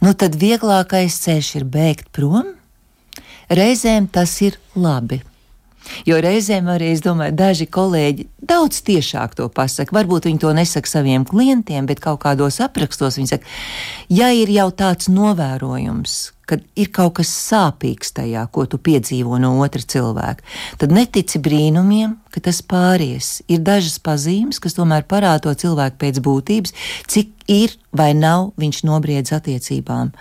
[0.05, 2.58] nu tad vieglākais ceļš ir bēgt prom
[3.49, 5.23] Reizēm tas ir labi.
[6.05, 9.95] Jo reizēm arī, es domāju, daži kolēģi daudz tiešāk to pasaka.
[9.95, 13.53] Varbūt viņi to nesaka saviem klientiem, bet kaut kādos aprakstos viņi saka,
[14.13, 16.17] ja ir jau tāds novērojums,
[16.49, 20.45] kad ir kaut kas sāpīgs tajā, ko tu piedzīvo no otra cilvēka,
[20.81, 23.39] tad netici brīnumiem, ka tas pāries.
[23.49, 26.75] Ir dažas pazīmes, kas tomēr parāda to cilvēku pēc būtības,
[27.09, 30.11] cik ir vai nav viņš nobriedz attiecībām.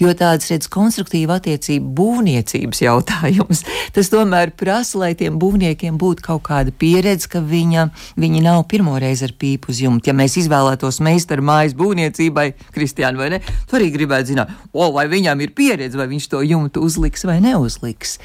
[0.00, 3.62] Jo tāds, redz, konstruktīva attiecība būvniecības jautājums,
[3.96, 7.86] tas tomēr prasa, lai tiem būvniekiem būtu kaut kāda pieredze, ka viņa,
[8.20, 10.12] viņi nav pirmoreiz ar pīpu uz jumta.
[10.12, 15.08] Ja mēs izvēlētos meistaru mājas būvniecībai, Kristiāna, vai ne, tu arī gribētu zināt, o, vai
[15.08, 18.18] viņam ir pieredze, vai viņš to jumtu uzliks vai neuzliks.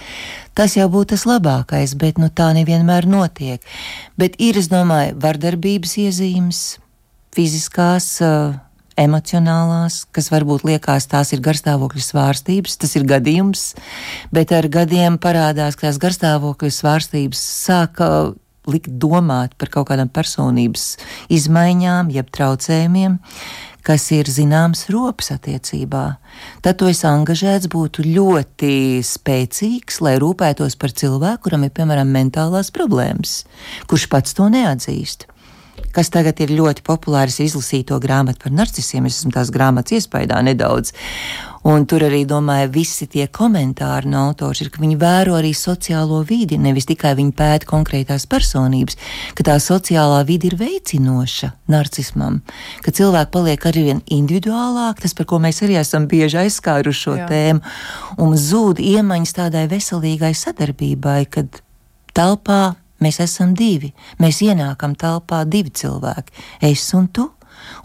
[0.57, 3.63] Tas jau būtu tas labākais, bet nu, tā nevienmēr notiek.
[4.19, 6.63] Bet ir, es domāju, vardarbības iezīmes,
[7.35, 8.17] fiziskās.
[8.23, 8.57] Uh,
[8.99, 13.63] emocionālās, kas varbūt liekas, tās ir garstāvokļa svārstības, tas ir gadījums,
[14.35, 18.09] bet ar gadiem parādās, ka tās garstāvokļa svārstības sāka
[18.69, 20.97] likt domāt par kaut kādām personības
[21.31, 23.17] izmaiņām, jeb traucējumiem,
[23.89, 26.03] kas ir zināms rops attiecībā.
[26.61, 32.69] Tad tu esi angažēts, būtu ļoti spēcīgs, lai rūpētos par cilvēku, kuram ir piemēram mentālās
[32.75, 33.41] problēmas,
[33.89, 35.25] kurš pats to neatzīst
[35.95, 39.07] kas tagad ir ļoti populārs, izlasīt to grāmatu par narcisiem.
[39.09, 40.93] Es esmu tās grāmatas iespējā nedaudz.
[41.67, 46.21] Un tur arī, domāju, visi tie komentāri no autors ir, ka viņi vēro arī sociālo
[46.27, 48.95] vidi, nevis tikai viņi pēta konkrētās personības,
[49.35, 52.39] ka tā sociālā vidi ir veicinoša narcismam,
[52.85, 57.17] ka cilvēki paliek arī vien individuālāk, tas, par ko mēs arī esam bieži aizskāruši šo
[57.19, 57.27] Jā.
[57.31, 57.63] tēmu,
[58.23, 61.59] un zūd iemaņas tādai veselīgai sadarbībai, kad
[62.15, 62.61] telpā
[62.99, 63.93] Mēs esam divi.
[64.19, 66.33] Mēs ienākam telpā divi cilvēki-
[66.71, 67.29] es un tu.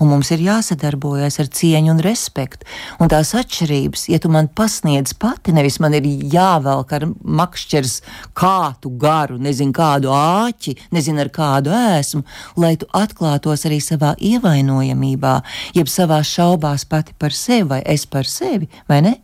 [0.03, 2.67] Un mums ir jāsadarbojas ar cieņu un respektu.
[3.03, 7.97] Un tās atšķirības, ja tu man pasniedz pati, nevis man ir jāvelk ar makšķers
[8.39, 12.25] kātu garu, nezinu kādu āķi, nezinu ar kādu ēsmu,
[12.61, 15.37] lai tu atklātos arī savā ievainojamībā,
[15.77, 19.15] jeb savā šaubās pati par sevi vai es par sevi, vai ne?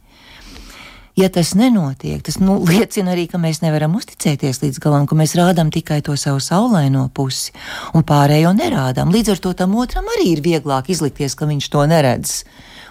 [1.18, 5.34] Ja tas nenotiek, tas nu, liecina arī, ka mēs nevaram uzticēties līdz galam, ka mēs
[5.38, 7.54] rādām tikai to savu saulaino pusi
[7.94, 9.12] un pārējo nerādām.
[9.14, 12.36] Līdz ar to tam otram arī ir vieglāk izlikties, ka viņš to neredz.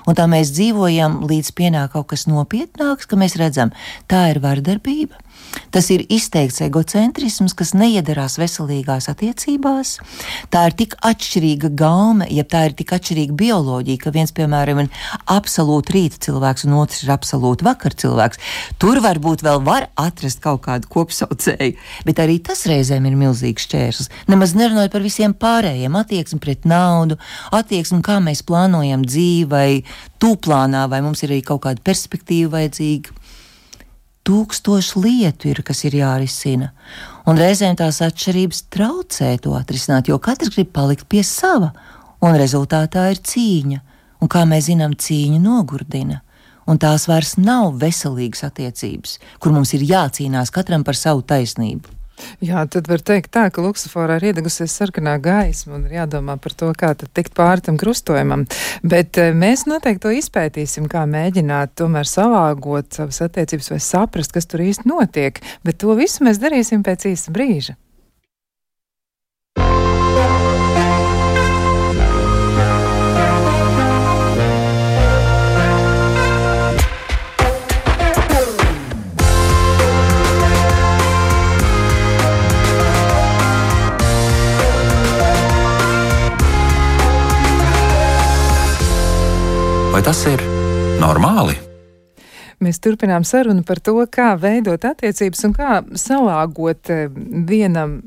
[0.07, 3.73] Un tā mēs dzīvojam, līdz pienāk kaut kas nopietnāks, ka mēs redzam,
[4.09, 5.19] tā ir vardarbība,
[5.73, 9.95] Tas ir izteikts egocentrisms, kas neiedarās veselīgās attiecībās.
[10.49, 15.05] Tā ir tik atšķirīga gaume, ja tā ir tik atšķirīga bioloģija, ka viens, piemēram, ir
[15.29, 18.41] absolūti rīta cilvēks un otrs ir absolūti vakar cilvēks.
[18.81, 24.11] Tur varbūt vēl var atrast kaut kādu kopsaucēju, bet arī tas reizēm ir milzīgs šķērslis.
[24.31, 27.19] Nemaz nerunājot par visiem pārējiem- attieksmi pret naudu,
[27.53, 29.83] attieksmi, kā mēs plānojam dzīvi, vai
[30.19, 33.18] tūplānā, vai mums ir arī kaut kāda perspektīva vajadzīga
[34.29, 36.71] tūkstoši lietu ir, kas ir jārisina.
[37.29, 41.71] Un reizēm tās atšķirības traucē to atrisināt, jo katrs grib palikt pie sava,
[42.21, 43.83] un rezultātā ir cīņa.
[44.19, 46.19] Un kā mēs zinām, cīņa nogurdina.
[46.69, 51.98] Un tās vairs nav veselīgas attiecības, kur mums ir jācīnās katram par savu taisnību.
[52.43, 56.55] Jā, tad var teikt tā, ka luksusforā ir iedegusies sarkanā gaisma un ir jādomā par
[56.57, 58.45] to, kā tad tikt pāri tam krustojumam.
[58.83, 64.49] Bet eh, mēs noteikti to izpētīsim, kā mēģināt tomēr salāgot savas attiecības vai saprast, kas
[64.49, 65.43] tur īsti notiek.
[65.65, 67.79] Bet to visu mēs darīsim pēc īsta brīža.
[89.99, 90.39] Vai tas ir
[91.01, 91.68] normāli?
[92.59, 97.07] Mēs turpinām sarunu par to, kā veidot attiecības un kā salāgot eh,
[97.47, 97.99] vienam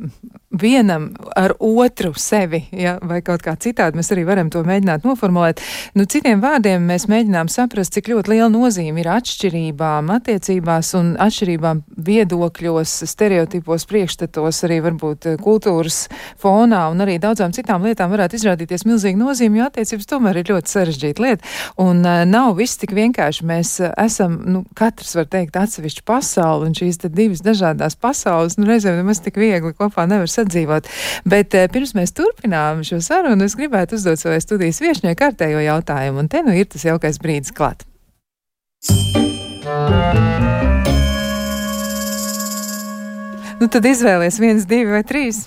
[0.60, 5.62] vienam ar otru sevi, ja, vai kaut kā citādi mēs arī varam to mēģināt noformulēt.
[5.96, 11.82] Nu, citiem vārdiem mēs mēģinām saprast, cik ļoti liela nozīme ir atšķirībām attiecībās un atšķirībām
[12.08, 16.04] viedokļos, stereotipos, priekšstatos, arī varbūt eh, kultūras
[16.42, 20.76] fonā un arī daudzām citām lietām varētu izrādīties milzīga nozīme, jo attiecības tomēr ir ļoti
[20.76, 21.52] sarežģīta lieta.
[21.80, 23.46] Un uh, nav viss tik vienkārši.
[23.48, 28.68] Mēs uh, esam, nu, katrs var teikt, atsevišķi pasauli, un šīs divas dažādās pasaules, nu,
[28.68, 30.90] reizēm nemaz tik viegli kopā nevar sadzīvot sadzīvot.
[31.28, 36.22] Bet eh, pirms mēs turpinām šo sarunu, es gribētu uzdot savai studijas viešņai kārtējo jautājumu,
[36.22, 37.87] un te nu ir tas jaukais brīdis klāt.
[43.62, 45.44] Nu, tad izvēlies viens, divi vai trīs.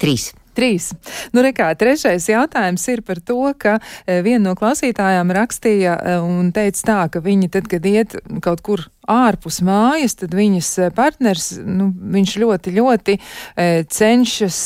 [0.00, 0.30] Trīs.
[0.58, 0.90] Trīs.
[1.30, 6.50] Nu, rekā, trešais jautājums ir par to, ka e, viena no klausītājām rakstīja e, un
[6.54, 11.50] teica tā, ka viņi tad, kad iet kaut kur ārpus mājas, tad viņas eh, partners,
[11.64, 14.58] nu, viņš ļoti, ļoti e, cenšas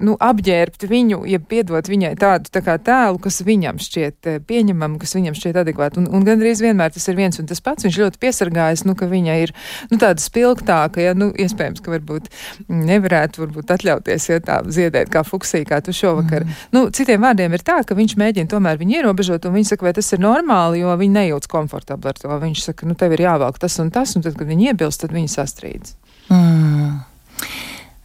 [0.00, 5.14] nu, apģērbt viņu, ja piedot viņai tādu tā kā tēlu, kas viņam šķiet pieņemam, kas
[5.16, 6.00] viņam šķiet adekvāti.
[6.02, 7.86] Un, un gandrīz vienmēr tas ir viens un tas pats.
[7.86, 9.54] Viņš ļoti piesargājas, nu, ka viņa ir
[9.90, 12.30] nu, tāda spilgtāka, ja, nu, iespējams, ka varbūt
[12.68, 16.46] nevarētu varbūt atļauties, ja tā ziedēt kā fuksī, kā tu šovakar.
[16.46, 16.58] Mm.
[16.76, 19.94] Nu, citiem vārdiem ir tā, ka viņš mēģina tomēr viņu ierobežot, un viņa saka, vai
[19.96, 22.30] tas ir normāli, jo viņa nejūtas komfortabli ar to.
[22.40, 25.14] Viņš saka, nu, tev ir jāvelk tas un tas, un tad, kad viņi iebilst, tad
[25.14, 25.96] viņi sastrīdas.
[26.30, 27.00] Mm.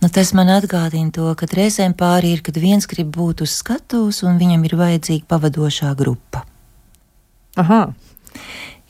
[0.03, 4.21] Nu, tas man atgādina to, ka reizēm pāri ir, kad viens grib būt uz skatuves,
[4.27, 6.43] un viņam ir vajadzīga pavadošā grupa.
[7.57, 7.87] Aha.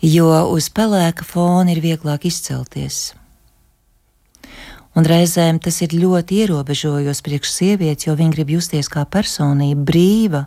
[0.04, 3.14] Jo uz pelēka fona ir vieglāk izcelties.
[4.96, 10.46] Un reizēm tas ir ļoti ierobežojoši priekš sievietes, jo viņa grib justies kā personība, brīva,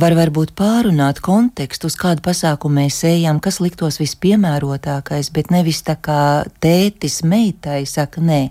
[0.00, 5.96] var varbūt pārunāt kontekstu, uz kādu pasākumu mēs ejam, kas liktos vispiemērotākais, bet nevis tā
[6.00, 6.20] kā
[6.62, 8.42] tētis meitai saka, nē,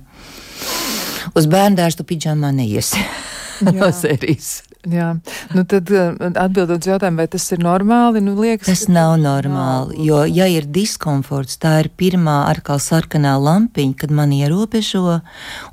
[1.33, 3.01] uz bērndārstu pidžamā neiesi
[3.79, 4.68] no sērijas.
[4.87, 5.09] Jā,
[5.51, 9.97] nu tad eh, atbildot uz jautājumu, vai tas ir normāli, nu liekas, tas nav normāli,
[9.97, 10.05] nav.
[10.07, 15.17] jo ja ir diskomforts, tā ir pirmā arkāla sarkanā lampiņa, kad man ierobežo,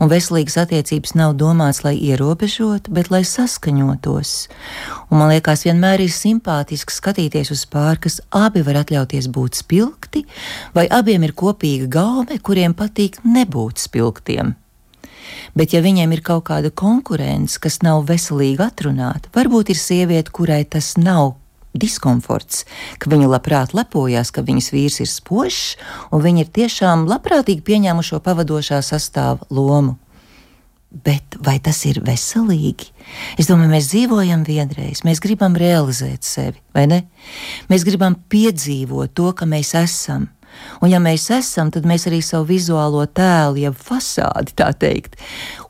[0.02, 4.34] un veselīgas attiecības nav domāts, lai ierobežotu, bet lai saskaņotos.
[5.06, 10.26] Un man liekas, vienmēr ir simpātiski skatīties uz pāri, kas abi var atļauties būt spilgti,
[10.74, 14.56] vai abiem ir kopīga gaume, kuriem patīk nebūt spilgtiem.
[15.56, 20.64] Bet, ja viņiem ir kaut kāda konkurence, kas nav veselīgi atrunāta, varbūt ir sieviete, kurai
[20.64, 21.34] tas nav
[21.76, 22.64] diskomforts,
[23.00, 25.76] ka viņa labprāt lepojas, ka viņas vīrs ir spožs,
[26.10, 29.98] un viņi ir tiešām labprātīgi pieņēmuši šo pavadošā sastāva lomu.
[30.86, 32.88] Bet vai tas ir veselīgi?
[33.36, 37.02] Es domāju, mēs dzīvojam vienreiz, mēs gribam realizēt sevi, vai ne?
[37.68, 40.30] Mēs gribam piedzīvot to, ka mēs esam.
[40.80, 45.18] Un, ja mēs esam, tad mēs arī savu vizuālo tēlu, jeb fasādi, tā teikt,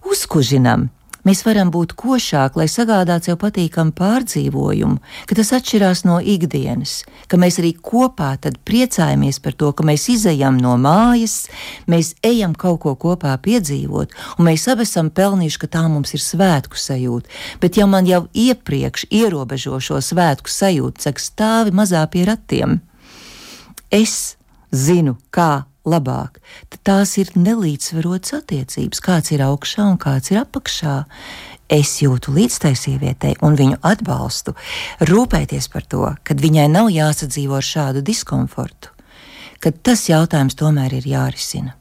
[0.07, 0.91] uzkužinam.
[1.27, 7.41] Mēs varam būt košāki, lai sagādātu sev patīkamu pārdzīvojumu, ka tas atšķirās no ikdienas, ka
[7.41, 11.49] mēs arī kopā priecājamies par to, ka mēs izejam no mājas,
[11.91, 16.23] mēs ejam kaut ko kopā piedzīvot, un mēs abi esam pelnījuši, ka tā mums ir
[16.23, 17.35] svētku sajūta.
[17.59, 22.79] Bet ja man jau iepriekš ierobežo šo svētku sajūtu, cik stāvi mazā pie ratiem,
[23.91, 24.36] es
[24.75, 26.41] zinu, kā labāk,
[26.73, 29.03] tad tās ir nelīdzsvarotas attiecības.
[29.05, 30.99] Kāds ir augšā un kāds ir apakšā.
[31.73, 34.55] Es jūtu līdz tai sievietei un viņu atbalstu,
[35.09, 38.93] rūpēties par to, ka viņai nav jāsadzīvo ar šādu diskomfortu,
[39.59, 41.75] ka tas jautājums tomēr ir jārisina.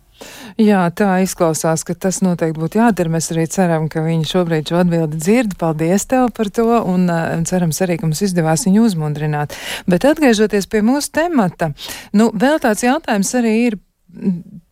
[0.61, 3.11] Jā, tā izklausās, ka tas noteikti būtu jādara.
[3.17, 5.55] Mēs arī ceram, ka viņi šobrīd šo atbildi dzird.
[5.59, 9.55] Paldies tev par to, un uh, cerams arī, ka mums izdevās viņu uzmundrināt.
[9.89, 11.71] Bet atgriežoties pie mūsu temata,
[12.15, 13.79] nu, vēl tāds jautājums arī ir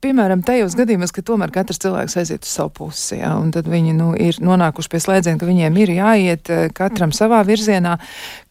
[0.04, 3.96] piemēram, tajos gadījumos, ka tomēr katrs cilvēks aiziet uz savu pusi, ja, un tad viņi
[3.98, 7.96] nu, ir nonākuši pie slēdziena, ka viņiem ir jāiet eh, katram savā virzienā.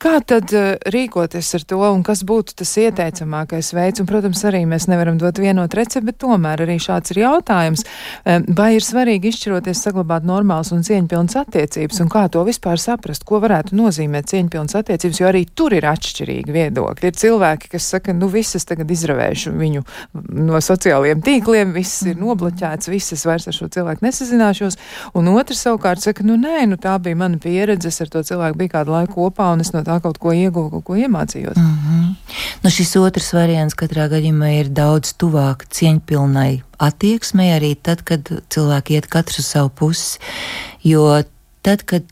[0.02, 4.02] Kā tad uh, rīkoties ar to, un kas būtu tas ieteicamākais veids?
[4.02, 7.84] Un, protams, arī mēs nevaram dot vienot recepti, bet tomēr arī šāds ir jautājums.
[8.26, 13.26] Um, vai ir svarīgi izšķiroties saglabāt normāls un cieņpilns attiecības, un kā to vispār saprast,
[13.28, 17.12] ko varētu nozīmēt cieņpilns attiecības, jo arī tur ir atšķirīgi viedokļi.
[17.12, 19.86] Ir cilvēki, kas saka, nu visas tagad izravēšu viņu
[20.42, 24.78] no sociālajiem tīkliem tīkliem, viss ir nobloķēts, visas vairs ar šo cilvēku nesazināšos.
[25.18, 28.58] Un otrs savukārt saka, nu nē, nu tā bija mana pieredze, es ar to cilvēku
[28.58, 31.56] biju kādu laiku kopā un es no tā kaut ko ieguvu, kaut ko iemācījos.
[31.56, 32.14] Mm -hmm.
[32.62, 38.98] nu, šis otrs variants katrā gadījumā ir daudz tuvāk cieņpilnai attieksmei arī tad, kad cilvēki
[38.98, 40.18] iet katrs uz savu pusi.
[40.82, 41.22] Jo
[41.62, 42.02] tad, kad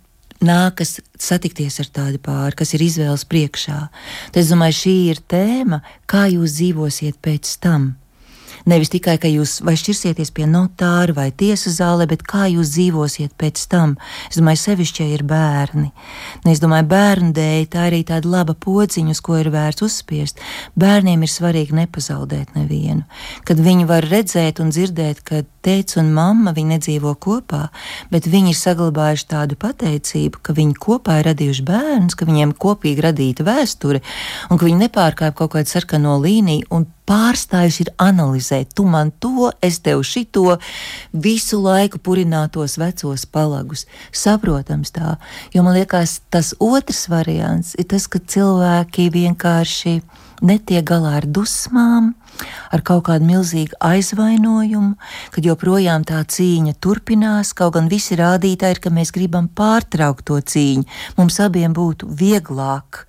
[0.41, 3.79] nākas satikties ar tādu pāri, kas ir izvēles priekšā.
[4.33, 8.00] Tad es domāju, šī ir tēma, kā jūs dzīvosiet pēc tam.
[8.69, 13.33] Nevis tikai, ka jūs vai šķirsieties pie notāra vai tiesas zālē, bet kā jūs dzīvosiet
[13.41, 13.97] pēc tam.
[14.29, 15.89] Es domāju, sevišķi, ir bērni.
[16.45, 20.43] Un es domāju, bērnu dēļ tā arī tāda laba pociņa, uz ko ir vērts uzspiest.
[20.81, 23.07] Bērniem ir svarīgi nepazaudēt nevienu.
[23.49, 27.67] Kad viņi var redzēt un dzirdēt, ka tēvs un mamma viņi nedzīvo kopā,
[28.13, 33.05] bet viņi ir saglabājuši tādu pateicību, ka viņi kopā ir radījuši bērnus, ka viņiem kopīgi
[33.07, 34.01] radīta vēsture
[34.51, 39.51] un ka viņi nepārkāpj kaut kādu sarkano līniju un pārstājuši ir analizēt, tu man to,
[39.65, 40.59] es tev šito,
[41.11, 43.87] visu laiku purinātos vecos palagus.
[44.15, 45.17] Saprotams tā,
[45.55, 49.99] jo man liekas, tas otrs variants ir tas, ka cilvēki vienkārši
[50.47, 52.15] netiek galā ar dusmām,
[52.71, 54.97] ar kaut kādu milzīgu aizvainojumu,
[55.35, 60.39] kad joprojām tā cīņa turpinās, kaut gan visi rādītāji ir, ka mēs gribam pārtraukt to
[60.41, 60.87] cīņu,
[61.19, 63.05] mums abiem būtu vieglāk,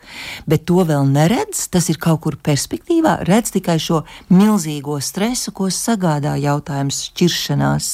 [0.50, 4.04] bet to vēl neredz, tas ir kaut kur perspektīvā, redz tikai šo
[4.34, 7.94] milzīgo stresu, ko sagādā jautājums šķiršanās.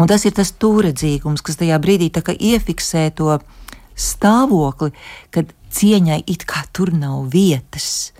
[0.00, 3.38] Un tas ir tas tūredzīgums, kas tajā brīdī iefiksē to
[3.96, 4.92] stāvokli,
[5.30, 8.15] kad cieņai it kā tur nav vietas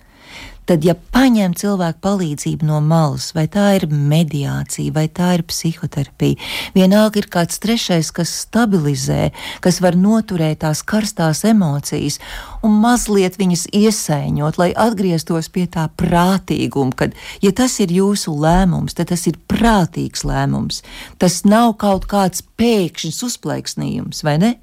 [0.66, 6.38] tad, ja paņem cilvēku palīdzību no malas, vai tā ir mediācija, vai tā ir psihoterapija,
[6.76, 9.30] vienalga ir kāds trešais, kas stabilizē,
[9.64, 12.18] kas var noturēt tās karstās emocijas
[12.66, 18.96] un mazliet viņas iesaiņot, lai atgrieztos pie tā prātīguma, kad, ja tas ir jūsu lēmums,
[18.96, 20.82] tad tas ir prātīgs lēmums.
[21.22, 24.54] Tas nav kaut kāds pēkšņs uzplaiksnījums, vai ne?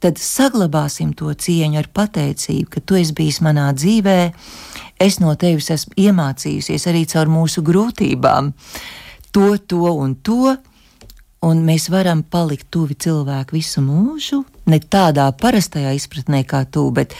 [0.00, 4.32] Tad saglabāsim to cieņu ar pateicību, ka tu esi bijis manā dzīvēm
[5.00, 8.52] es no tevis esmu iemācījusies arī caur mūsu grūtībām
[9.32, 10.56] to, to un to,
[11.46, 14.42] un mēs varam palikt tuvi cilvēku visu mūžu.
[14.70, 17.16] Ne tādā parastajā izpratnē kā tu, bet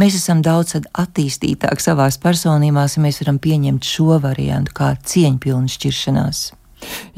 [0.00, 6.44] mēs esam daudz attīstītāki savā personībā, ja mēs varam pieņemt šo variantu kā cieņpilnu šķiršanās.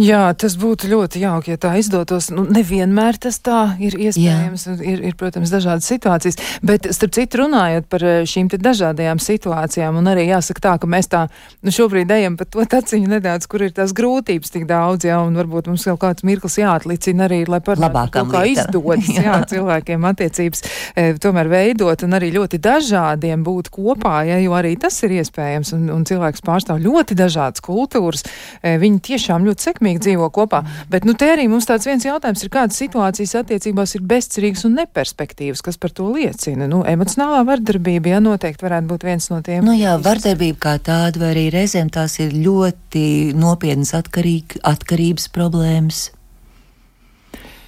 [0.01, 2.31] Jā, tas būtu ļoti jauki, ja tā izdotos.
[2.35, 4.67] Nu, nevienmēr tas tā ir iespējams.
[4.81, 6.41] Ir, ir, protams, dažādas situācijas.
[6.67, 11.11] Bet, starp citu, runājot par eh, šīm dažādajām situācijām, un arī jāsaka tā, ka mēs
[11.13, 11.27] tā
[11.65, 15.37] nu, šobrīd ejam pa to taciņu nedaudz, kur ir tās grūtības tik daudz, jā, un
[15.39, 18.67] varbūt mums vēl kāds mirklis jāatlicina arī, lai parādītu, kā lieta.
[18.67, 19.23] izdodas jā.
[19.27, 20.63] Jā, cilvēkiem attiecības
[20.95, 25.73] e, tomēr veidot un arī ļoti dažādiem būt kopā, ja, jo arī tas ir iespējams,
[25.75, 28.23] un, un cilvēks pārstāv ļoti dažādas kultūras.
[28.63, 30.63] E, viņi tiešām ļoti ļoti sekmīgi dzīvo kopā.
[30.63, 30.89] Mm.
[30.93, 34.77] Bet nu, te arī mums tāds viens jautājums ir, kādas situācijas attiecībās ir bezcerīgas un
[34.77, 36.69] neperspektīvas, kas par to liecina.
[36.69, 39.65] Nu, emocionālā vardarbība, jā, noteikti varētu būt viens no tiem.
[39.65, 46.11] Nu, jā, vardarbība kā tāda, vai arī reizēm tās ir ļoti nopietnas atkarīgi, atkarības problēmas.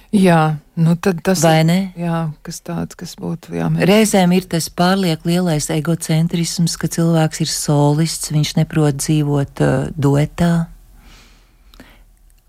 [0.09, 1.77] Jā, nu tad tas Vai ne?
[1.93, 3.85] Jā, kas tāds, kas būtu jāmēģina.
[3.85, 10.53] Reizēm ir tas pārlieku lielais egocentrisms, ka cilvēks ir solists, viņš neprot dzīvot uh, duetā.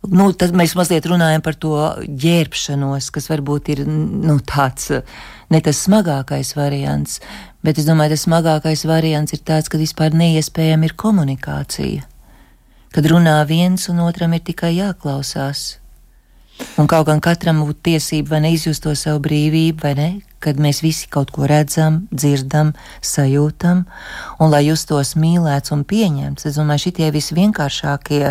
[0.09, 4.89] Nu, tad mēs mazliet runājam par to ģērbšanos, kas varbūt ir nu, tāds
[5.53, 7.19] ne tas smagākais variants,
[7.61, 12.07] bet es domāju, tas smagākais variants ir tāds, ka vispār neiespējama ir komunikācija.
[12.91, 15.77] Kad runā viens un otram ir tikai jāklausās.
[16.81, 20.11] Un kaut gan katram būtu tiesība vai neizjust to savu brīvību, vai ne?
[20.41, 22.73] Kad mēs visi kaut ko redzam, dzirdam,
[23.05, 23.83] sajūtam,
[24.41, 26.47] un lai justos mīlēts un pieņemts.
[26.49, 28.23] Es domāju, šitie visvienkāršākie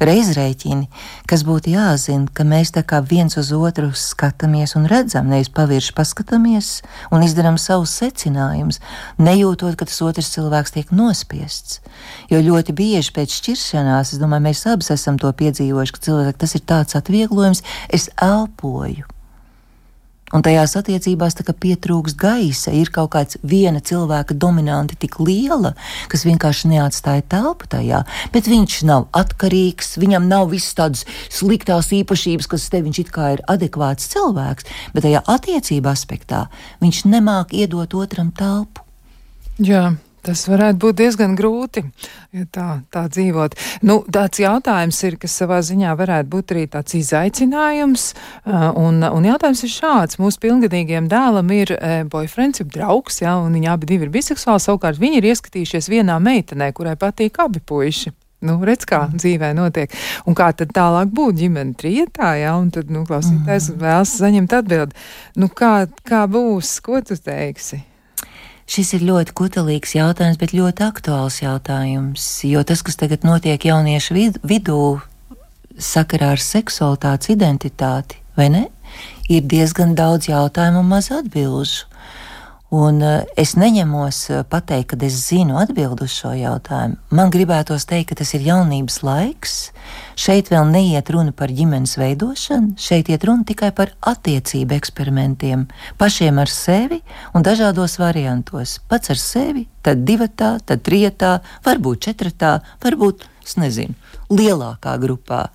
[0.00, 0.88] reizrēķini,
[1.28, 5.94] kas būtu jāzina, ka mēs tā kā viens uz otru skatāmies un redzam, nevis pavirši
[5.98, 6.70] paskatāmies
[7.12, 8.80] un izdarām savus secinājumus,
[9.20, 11.82] nejūtot, ka tas otrs cilvēks tiek nospiests.
[12.32, 16.56] Jo ļoti bieži pēc šķiršanās, es domāju, mēs abi esam to piedzīvojuši, ka cilvēki tas
[16.56, 19.17] ir tāds atvieglojums, es elpoju.
[20.34, 25.72] Un tajās attiecībās tā kā pietrūkst gaisa, ir kaut kāds viena cilvēka dominanti tik liela,
[26.12, 28.02] kas vienkārši neatstāja telpu tajā,
[28.34, 33.32] bet viņš nav atkarīgs, viņam nav visas tādas sliktās īpašības, kas te viņš it kā
[33.36, 36.44] ir adekvāts cilvēks, bet tajā attiecībā aspektā
[36.84, 38.84] viņš nemāk iedot otram telpu.
[39.58, 39.96] Jā.
[40.26, 41.84] Tas varētu būt diezgan grūti,
[42.36, 43.54] ja tā, tā dzīvot.
[43.86, 48.06] Nu, tāds jautājums ir, kas savā ziņā varētu būt arī tāds izaicinājums.
[48.82, 50.20] Un, un jautājums ir šāds.
[50.20, 51.74] Mūsu pilngadīgiem dēlam ir
[52.12, 54.64] boyfriends, ir draugs, ja, un viņi abi ir biseksuāli.
[54.64, 58.14] Savukārt viņi ir ieskatījušies vienā meitenē, kurai patīk abi puiši.
[58.38, 59.18] Nu, redz, kā mm.
[59.18, 59.94] dzīvē notiek.
[60.30, 63.80] Un kā tad tālāk būtu ģimene trietā, ja, un tad, nu, klausītājs mm.
[63.82, 65.06] vēlas saņemt atbildi.
[65.42, 67.82] Nu, kā, kā būs, ko tu teiksi?
[68.68, 72.24] Šis ir ļoti kutelīgs jautājums, bet ļoti aktuāls jautājums.
[72.44, 74.98] Jo tas, kas tagad notiek jauniešu vid vidū,
[75.80, 78.64] sakarā ar seksualitātes identitāti, vai ne?
[79.32, 81.88] Ir diezgan daudz jautājumu un maz atbildžu.
[82.68, 86.98] Un uh, es neņemos uh, pateikt, ka es zinu atbildi uz šo jautājumu.
[87.16, 89.54] Man gribētos teikt, ka tas ir jaunības laiks.
[90.20, 95.64] Šeit vēl neiet runa par ģimenes veidošanu, šeit iet runa tikai par attiecību eksperimentiem,
[95.96, 97.00] pašiem ar sevi
[97.32, 98.82] un dažādos variantos.
[98.92, 103.96] Pats ar sevi, tad divatā, tad trijotā, varbūt četratā, varbūt, es nezinu,
[104.28, 105.46] lielākā grupā.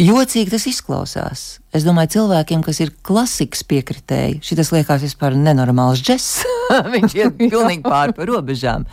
[0.00, 1.44] Jocīgi tas izklausās.
[1.74, 6.44] Es domāju, cilvēkiem, kas ir klasikas piekritēji, šis liekas vispār nenormāls džeks.
[6.94, 8.84] Viņš iet pilnīgi pāri pa robežām.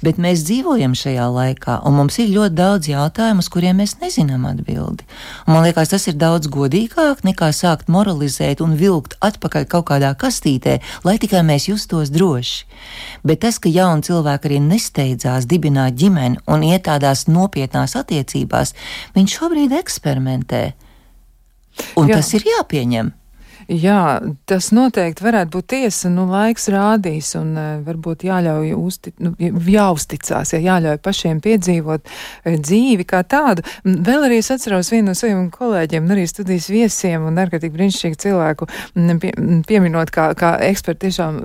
[0.00, 4.44] Bet mēs dzīvojam šajā laikā, un mums ir ļoti daudz jautājumu, uz kuriem mēs nezinām
[4.46, 5.02] atbildi.
[5.44, 10.12] Un man liekas, tas ir daudz godīgāk nekā sākt moralizēt un vilkt atpakaļ kaut kādā
[10.14, 12.68] kastītē, lai tikai mēs justos droši.
[13.26, 18.72] Bet tas, ka jauni cilvēki arī nesteidzās dibināt ģimeni un iet tādās nopietnās attiecībās,
[19.18, 20.62] viņš šobrīd eksperimentē.
[22.00, 22.20] Un Jā.
[22.20, 23.12] tas ir jāpieņem.
[23.70, 24.18] Jā,
[24.50, 30.56] tas noteikti varētu būt tiesa, nu, laiks rādīs, un uh, varbūt jāļauj uzti, nu, jāuzticās,
[30.56, 33.62] ja jāļauj pašiem piedzīvot uh, dzīvi kā tādu.
[33.84, 38.68] Vēl arī es atceros vienu no saviem kolēģiem, arī studijas viesiem un ārkārtīgi brīnišķīgu cilvēku,
[39.22, 39.30] pie,
[39.68, 41.38] pieminot kā, kā eksperti tiešām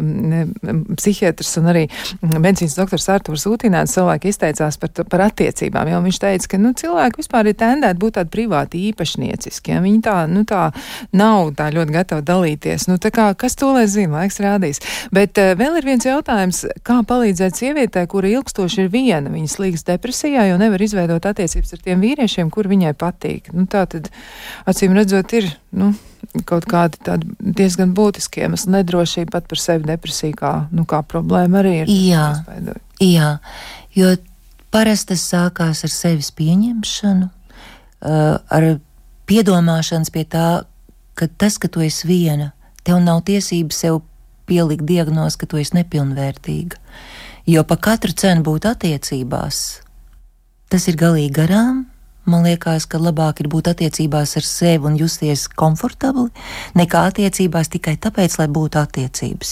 [0.97, 1.85] psihiatrs un arī
[2.23, 7.21] medicīnas doktors Arturs Utīnēns cilvēki izteicās par, par attiecībām, jo viņš teica, ka, nu, cilvēki
[7.21, 10.71] vispār ir tendēti būt tādi privāti īpašnieciski, ja viņi tā, nu, tā
[11.13, 12.87] nav tā ļoti gatavi gatavi dalīties.
[12.87, 14.81] Nu, kā, kas to lai zina, laiks rādīs.
[15.11, 19.85] Bet uh, vēl ir viens jautājums, kā palīdzēt sievietē, kura ilgstoši ir viena, viņas līgas
[19.85, 23.51] depresijā, jo nevar izveidot attiecības ar tiem vīriešiem, kur viņai patīk.
[23.53, 24.09] Nu, tā tad,
[24.65, 25.51] acīm redzot, ir.
[25.75, 25.93] Nu,
[26.45, 28.71] kaut kādi tādi diezgan būtiski iemesli.
[28.73, 31.91] Nedrošība pat par sevi depresija kā, nu, kā problēma arī ir.
[31.91, 32.25] Jā,
[33.03, 33.35] jā,
[33.93, 34.15] jo
[34.73, 38.67] parasti tas sākās ar sevis pieņemšanu, uh, ar
[39.29, 40.65] piedomāšanas pie tā,
[41.15, 42.51] ka tas, ka tu esi viena,
[42.83, 44.01] tev nav tiesības sev
[44.45, 46.79] pielikt diagnozi, ka tu esi nepilnvērtīga.
[47.49, 49.59] Jo pa katru cenu būt attiecībās,
[50.69, 51.85] tas ir galīgi garām.
[52.25, 56.31] Man liekas, ka labāk ir būt attiecībās ar sevi un justies komfortabli,
[56.73, 59.51] nekā attiecībās tikai tāpēc, lai būtu attiecības.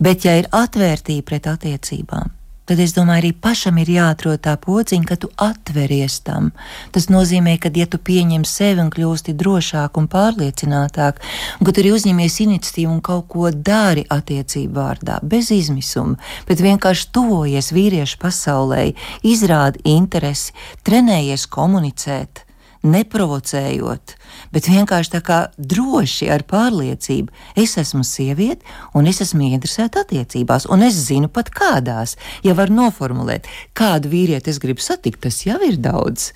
[0.00, 2.32] Bet, ja ir atvērtība pret attiecībām,
[2.68, 6.52] tad es domāju, arī pašam ir jāatrod tā pociņa, ka tu atveries tam.
[6.94, 11.20] Tas nozīmē, ka, ja tu pieņem sevi un kļūsti drošāk un pārliecinātāk,
[11.58, 16.64] un ka tu arī uzņemies iniciatīvu un kaut ko dari attiecību vārdā, bez izmisuma, bet
[16.64, 18.88] vienkārši tuvojies vīriešu pasaulē,
[19.26, 20.56] izrādi interesi,
[20.86, 22.43] trenējies komunicēt
[22.84, 24.14] neprovocējot,
[24.52, 27.32] bet vienkārši tā kā droši ar pārliecību.
[27.60, 28.62] Es esmu sieviete,
[28.94, 32.16] un es esmu interesēta attiecībās, un es zinu pat kādās.
[32.46, 36.32] Ja var noformulēt, kādu vīrieti es gribu satikt, tas jau ir daudz.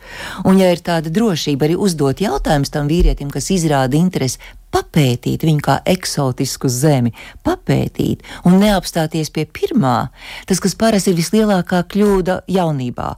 [0.48, 4.40] Un ja ir tāda drošība arī uzdot jautājumus tam vīrietim, kas izrāda interesi
[4.74, 7.12] papētīt viņu kā eksotisku zemi,
[7.46, 10.10] papētīt un neapstāties pie pirmā,
[10.48, 13.08] tas, kas parasti ir vislielākā kļūda jaunībā.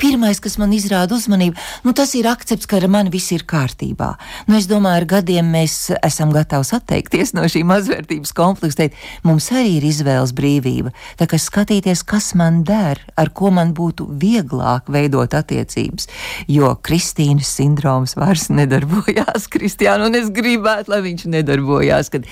[0.00, 4.12] Pirmais, kas man izrāda uzmanību, nu, tas ir akcepts, ka ar mani viss ir kārtībā.
[4.48, 9.48] Nu, es domāju, ar gadiem mēs esam gatavi atteikties no šī mazvērtības kompleksa, teikt, mums
[9.54, 10.92] arī ir izvēles brīvība.
[11.20, 16.08] Tā kā skatīties, kas man der, ar ko man būtu vieglāk veidot attiecības,
[16.50, 22.26] jo Kristīnas sindroms vairs nedarbojās Kristiāna, un es gribētu, lai viņš nedarbojās, kad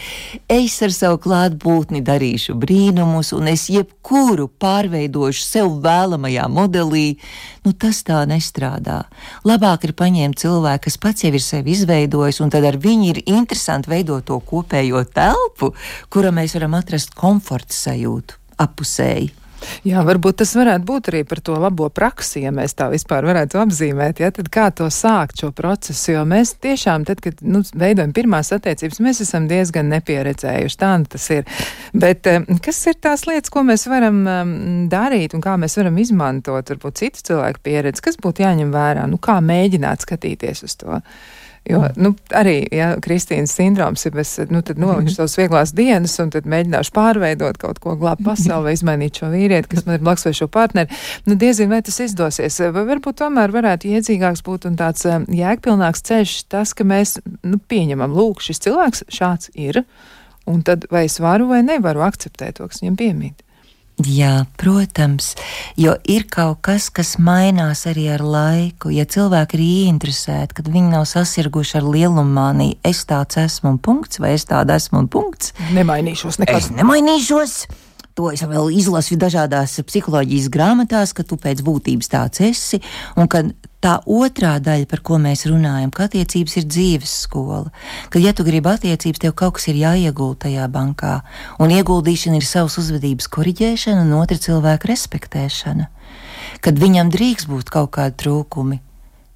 [0.51, 7.07] es ar savu klātbūtni darīšu brīnumus, un es jebkuru pārveidošu sev vēlamajā modelī,
[7.65, 9.05] nu tas tā nestrādā.
[9.47, 13.23] Labāk ir paņemt cilvēku, kas pats jau ir sevi izveidojis, un tad ar viņu ir
[13.27, 15.75] interesanti veidot to kopējo telpu,
[16.09, 19.44] kura mēs varam atrast komforta sajūtu apusēji.
[19.85, 23.61] Jā, varbūt tas varētu būt arī par to labo praksi, ja mēs tā vispār varētu
[23.61, 24.23] apzīmēt.
[24.23, 24.31] Ja?
[24.35, 26.15] Tad kā to sākt šo procesu?
[26.15, 30.81] Jo mēs tiešām, tad, kad nu, veidojam pirmās attiecības, mēs esam diezgan nepieredzējuši.
[30.81, 31.45] Tā nu tas ir.
[31.93, 34.57] Bet eh, kas ir tās lietas, ko mēs varam um,
[34.93, 38.05] darīt un kā mēs varam izmantot, varbūt citu cilvēku pieredzi?
[38.05, 39.09] Kas būtu jāņem vērā?
[39.11, 41.01] Nu, kā mēģināt skatīties uz to?
[41.65, 46.45] Jo nu, arī ja, Kristīnas sindroms ir, es nu, nolikšu savas vieglās dienas, un tad
[46.51, 50.35] mēģināšu pārveidot kaut ko, glābt pasauli, vai izmainīt šo vīrieti, kas man ir blakus vai
[50.37, 50.99] šo partneri.
[51.25, 52.61] Nu, diezin, vai tas izdosies.
[52.75, 57.57] Vai varbūt tomēr varētu iedzīgāks būt un tāds um, jēgpilnāks ceļš, tas, ka mēs nu,
[57.73, 59.81] pieņemam, lūk, šis cilvēks šāds ir,
[60.45, 63.41] un tad vai es varu vai nevaru akceptēt to, kas viņam piemīt.
[64.03, 65.37] Jā, protams,
[65.79, 68.91] jo ir kaut kas, kas mainās arī ar laiku.
[68.91, 74.19] Ja cilvēki ir ieinteresēti, kad viņi nav sasirguši ar lielumāniju, es tāds esmu un punkts,
[74.19, 75.55] vai es tāda esmu un punkts.
[75.77, 76.59] Nemainīšos nekad.
[76.59, 77.55] Es nemainīšos.
[78.15, 82.79] To es vēl izlasu dažādās psiholoģijas grāmatās, ka tu pēc būtības tāds esi,
[83.19, 83.41] un ka
[83.83, 87.73] tā otrā daļa, par ko mēs runājam, ka attiecības ir dzīves skola.
[88.15, 91.17] Ka, ja tu gribi attiecības, tev kaut kas ir jāiegulda tajā bankā,
[91.59, 95.91] un ieguldīšana ir savas uzvedības korģēšana un otra cilvēka respektēšana.
[96.63, 98.79] Kad viņam drīkst būt kaut kādi trūkumi,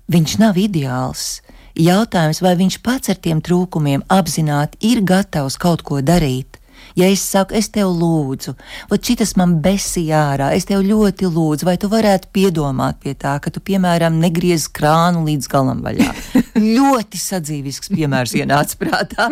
[0.06, 1.40] viņš nav ideāls.
[1.78, 6.57] Jautājums, vai viņš pats ar tiem trūkumiem apzināti ir gatavs kaut ko darīt,
[6.96, 8.54] Ja es saku, es tev lūdzu,
[8.90, 13.36] vai šis man besīja ārā, es tev ļoti lūdzu, vai tu varētu piedomāt pie tā,
[13.42, 16.10] ka tu, piemēram, negriez krānu līdz galam vaļā.
[16.78, 19.30] ļoti sadzīvisks piemērs ienāca prātā.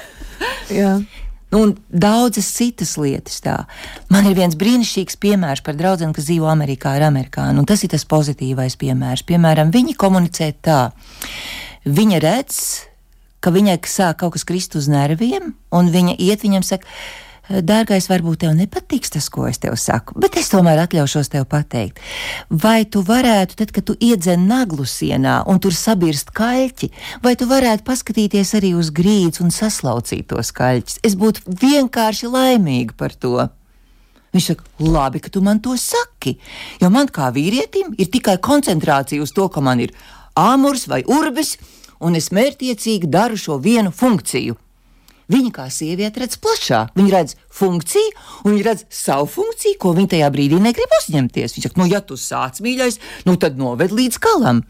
[0.80, 0.98] Jā.
[1.50, 3.40] Nu, un daudzas citas lietas.
[3.42, 3.56] Tā.
[4.12, 8.06] Man ir viens brīnišķīgs piemērs par draugu, kas dzīvo Amerikā ar amerikāņu, tas ir tas
[8.06, 9.26] pozitīvais piemērs.
[9.26, 10.82] Piemēram, viņi komunicē tā.
[11.90, 12.60] Viņa redz,
[13.40, 16.86] ka viņai sāk kaut kas krist uz nerviem, un viņa iet viņam saka,
[17.50, 21.98] Dārgais, varbūt tev nepatiks tas, ko es tev saku, bet es tomēr atļaušos tev pateikt.
[22.46, 26.90] Vai tu varētu, tad, kad tu iedzen naglu sienā un tur sabirst kaļķi,
[27.24, 31.00] vai tu varētu paskatīties arī uz grīdas un saslaucīt tos kaļķus?
[31.02, 33.48] Es būtu vienkārši laimīga par to.
[34.30, 36.36] Viņš saka, labi, ka tu man to saki,
[36.78, 39.96] jo man kā vīrietim ir tikai koncentrācija uz to, ka man ir
[40.38, 41.56] āmurs vai urbis,
[42.00, 44.56] un es mērķiecīgi daru šo vienu funkciju.
[45.30, 50.16] Viņa kā sieviete redz plašāk, viņa redz funkciju, un viņa redz savu funkciju, ko viņa
[50.16, 51.54] tajā brīdī negrib uzņemties.
[51.54, 52.98] Viņa saka, nu, ja tu sāc mīļais,
[53.28, 54.64] nu tad noved līdz galam.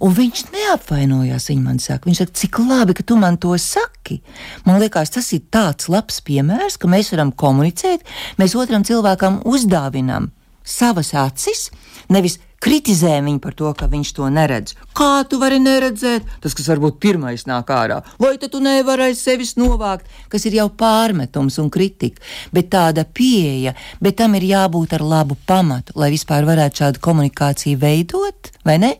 [0.00, 1.46] Un viņš neapvainojās.
[1.52, 4.18] Viņa man saka, viņš saka, cik labi, ka tu man to saki.
[4.66, 8.02] Man liekas, tas ir tāds labs piemērs, ka mēs varam komunicēt,
[8.40, 10.32] mēs otram cilvēkam uzdāvinām
[10.64, 11.68] savas acis,
[12.12, 14.76] nevis kritizē viņu par to, ka viņš to neredz.
[14.96, 16.26] Kā tu vari neredzēt?
[16.44, 21.58] Tas, kas varbūt pirmais nāk ārā, vai tu nevari sevis novākt, kas ir jau pārmetums
[21.62, 22.20] un kritika.
[22.52, 27.80] Bet tāda pieeja, bet tam ir jābūt ar labu pamatu, lai vispār varētu šādu komunikāciju
[27.80, 28.98] veidot, vai ne?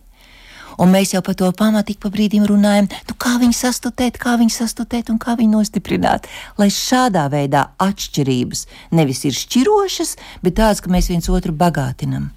[0.80, 4.54] Un mēs jau par to pamatu pa brīdim runājam, nu, kā viņu sastutēt, kā viņu
[4.54, 6.24] sastutēt un kā viņu nostiprināt.
[6.56, 8.64] Lai šādā veidā atšķirības
[8.96, 12.30] nevis ir šķirošas, bet tādas, ka mēs viens otru bagātinam.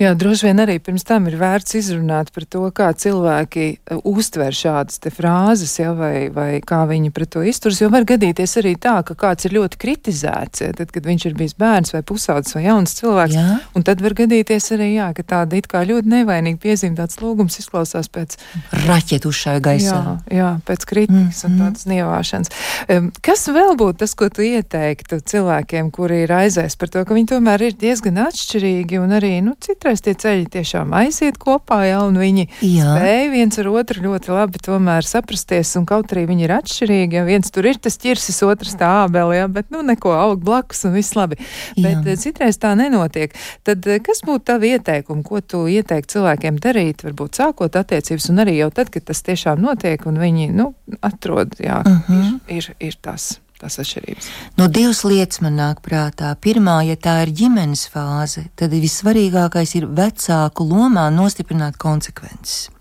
[0.00, 4.54] Jā, droši vien arī pirms tam ir vērts izrunāt par to, kā cilvēki uh, uztver
[4.54, 8.74] šādas te frāzes, ja, vai, vai kā viņi pret to izturas, jo var gadīties arī
[8.80, 12.56] tā, ka kāds ir ļoti kritizēts, ja, tad, kad viņš ir bijis bērns vai pusaudzis
[12.58, 13.58] vai jauns cilvēks, jā.
[13.74, 17.58] un tad var gadīties arī, jā, ka tāda it kā ļoti nevainīga piezīme, tāds lūgums
[17.62, 18.36] izklausās pēc
[18.84, 20.00] raķetušai gaisā.
[20.28, 21.62] Jā, jā, pēc kritikas mm, un mm.
[21.62, 22.52] tādas nievāšanas.
[22.90, 27.16] Um, kas vēl būtu tas, ko tu ieteiktu cilvēkiem, kuri ir aizēs par to, ka
[27.16, 32.00] viņi tomēr ir diezgan atšķirīgi un arī, nu, citreiz tie ceļi tiešām aiziet kopā, ja,
[32.06, 32.84] un viņi jā.
[32.84, 37.24] spēj viens ar otru ļoti labi tomēr saprasties, un kaut arī viņi ir atšķirīgi, ja
[37.26, 40.96] viens tur ir tas ķirsis, otrs tā ābeli, ja, bet, nu, neko aug blakus un
[40.96, 41.38] viss labi.
[41.74, 41.86] Jā.
[41.86, 43.34] Bet eh, citreiz tā nenotiek.
[43.66, 48.44] Tad eh, kas būtu tavi ieteikumi, ko tu ieteikti cilvēkiem darīt, varbūt sākot attiecības, un
[48.44, 50.72] arī jau tad, kad tas tiešām notiek, un viņi, nu,
[51.04, 52.36] atrod, jā, uh -huh.
[52.48, 53.34] ir, ir, ir tas
[53.64, 54.30] tās atšķirības?
[54.60, 56.34] No divas lietas man nāk prātā.
[56.36, 62.73] Pirmā, ja tā ir ģimenes fāze, tad vissvarīgākais ir vecāku lomā nostiprināt konsekvences.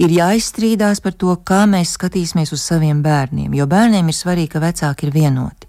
[0.00, 4.64] Ir jāizstrīdās par to, kā mēs skatīsimies uz saviem bērniem, jo bērniem ir svarīgi, ka
[4.64, 5.68] vecāki ir vienoti.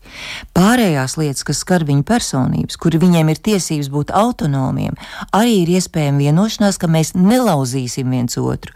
[0.55, 4.93] Pārējās lietas, kas skar viņu personības, kur viņiem ir tiesības būt autonomiem,
[5.35, 8.71] arī ir iespējama vienošanās, ka mēs nelauzīsim viens otru.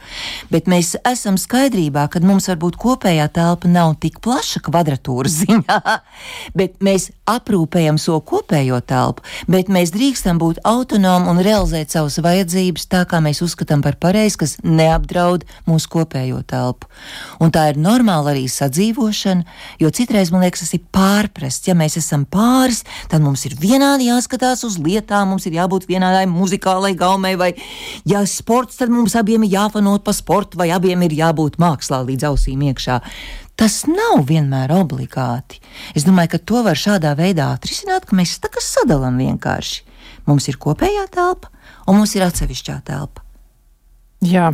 [0.49, 5.79] Bet mēs esam skaidrībā, ka mums varbūt kopējā telpa nav tik plaša kvadratūras ziņā,
[6.59, 12.17] bet mēs aprūpējam savu so kopējo telpu, bet mēs drīkstam būt autonomi un realizēt savas
[12.23, 15.18] vajadzības tā, kā mēs uzskatām par pareizi, kas neapdraud
[15.67, 16.89] mūsu kopējo telpu.
[17.43, 19.45] Un tā ir normāla arī sadzīvošana,
[19.81, 21.69] jo citreiz man liekas, tas ir pārprasts.
[21.69, 26.25] Ja mēs esam pāris, tad mums ir vienādi jāskatās uz lietām, mums ir jābūt vienādai
[26.31, 27.53] muzikālai gaumei, vai
[28.09, 32.31] ja sports, tad mums abiem ir jāfanot pa sportu, vai abiem ir jābūt mākslā līdz
[32.31, 32.99] ausīm iekšā.
[33.59, 35.57] Tas nav vienmēr obligāti.
[35.91, 39.83] Es domāju, ka to var šādā veidā atrisināt, ka mēs tā kā sadalām vienkārši.
[40.29, 41.51] Mums ir kopējā telpa,
[41.83, 43.28] un mums ir atsevišķā telpa.
[44.19, 44.49] Jā,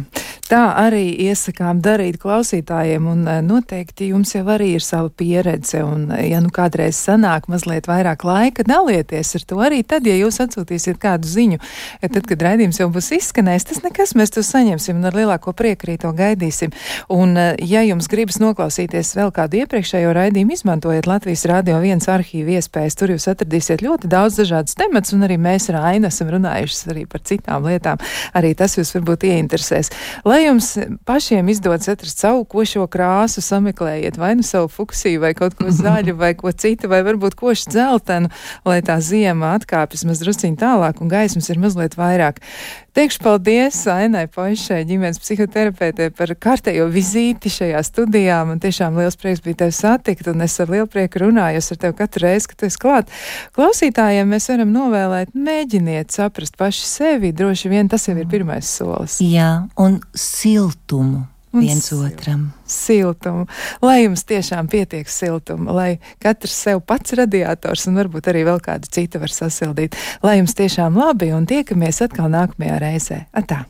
[0.45, 6.11] tā arī iesakām darīt klausītājiem, un eh, noteikti jums jau arī ir sava pieredze, un
[6.13, 10.37] eh, ja nu kādreiz sanāk mazliet vairāk laika, dalieties ar to arī tad, ja jūs
[10.43, 11.57] atsūtīsiet kādu ziņu,
[12.03, 15.55] ja tad, kad raidījums jau būs izskanējis, tas nekas, mēs to saņemsim un ar lielāko
[15.57, 16.75] prieku arī to gaidīsim.
[17.09, 22.53] Un, eh, ja jums gribas noklausīties vēl kādu iepriekšējo raidījumu, izmantojiet Latvijas Rādio viens arhīvu
[22.59, 26.93] iespējas, tur jūs atradīsiet ļoti daudz dažādas temats, un arī mēs ar Ainu esam runājuši
[26.93, 27.97] arī par citām lietām.
[28.37, 29.91] Arī tas jūs varbūt ieinteresē interesēs.
[30.25, 30.75] Lai jums
[31.05, 36.15] pašiem izdodas atrast savu košo krāsu, sameklējiet vai nu savu fuksiju, vai kaut ko zaļu,
[36.19, 38.29] vai ko citu, vai varbūt košu dzeltenu,
[38.65, 42.41] lai tā ziema atkāpjas maz drusciņ tālāk un gaismas ir mazliet vairāk.
[42.95, 48.37] Teikšu paldies Ainai Poišai, ģimenes psihoterapeitē par kārtējo vizīti šajā studijā.
[48.47, 51.97] Man tiešām liels prieks bija tevi satikt, un es ar lielu prieku runāju ar tevi
[51.99, 53.11] katru reizi, kad tu esi klāt.
[53.59, 59.19] Klausītājiem mēs varam novēlēt, mēģiniet saprast paši sevi, droši vien tas jau ir pirmais solis.
[59.19, 62.53] Jā, un siltumu viens sil otram.
[62.65, 63.45] Siltumu.
[63.85, 65.91] Lai jums tiešām pietiek siltuma, lai
[66.23, 69.97] katrs sev pats radiators un varbūt arī vēl kādu citu var sasildīt.
[70.25, 73.23] Lai jums tiešām labi un tiekamies atkal nākamajā reizē.
[73.35, 73.65] Atā!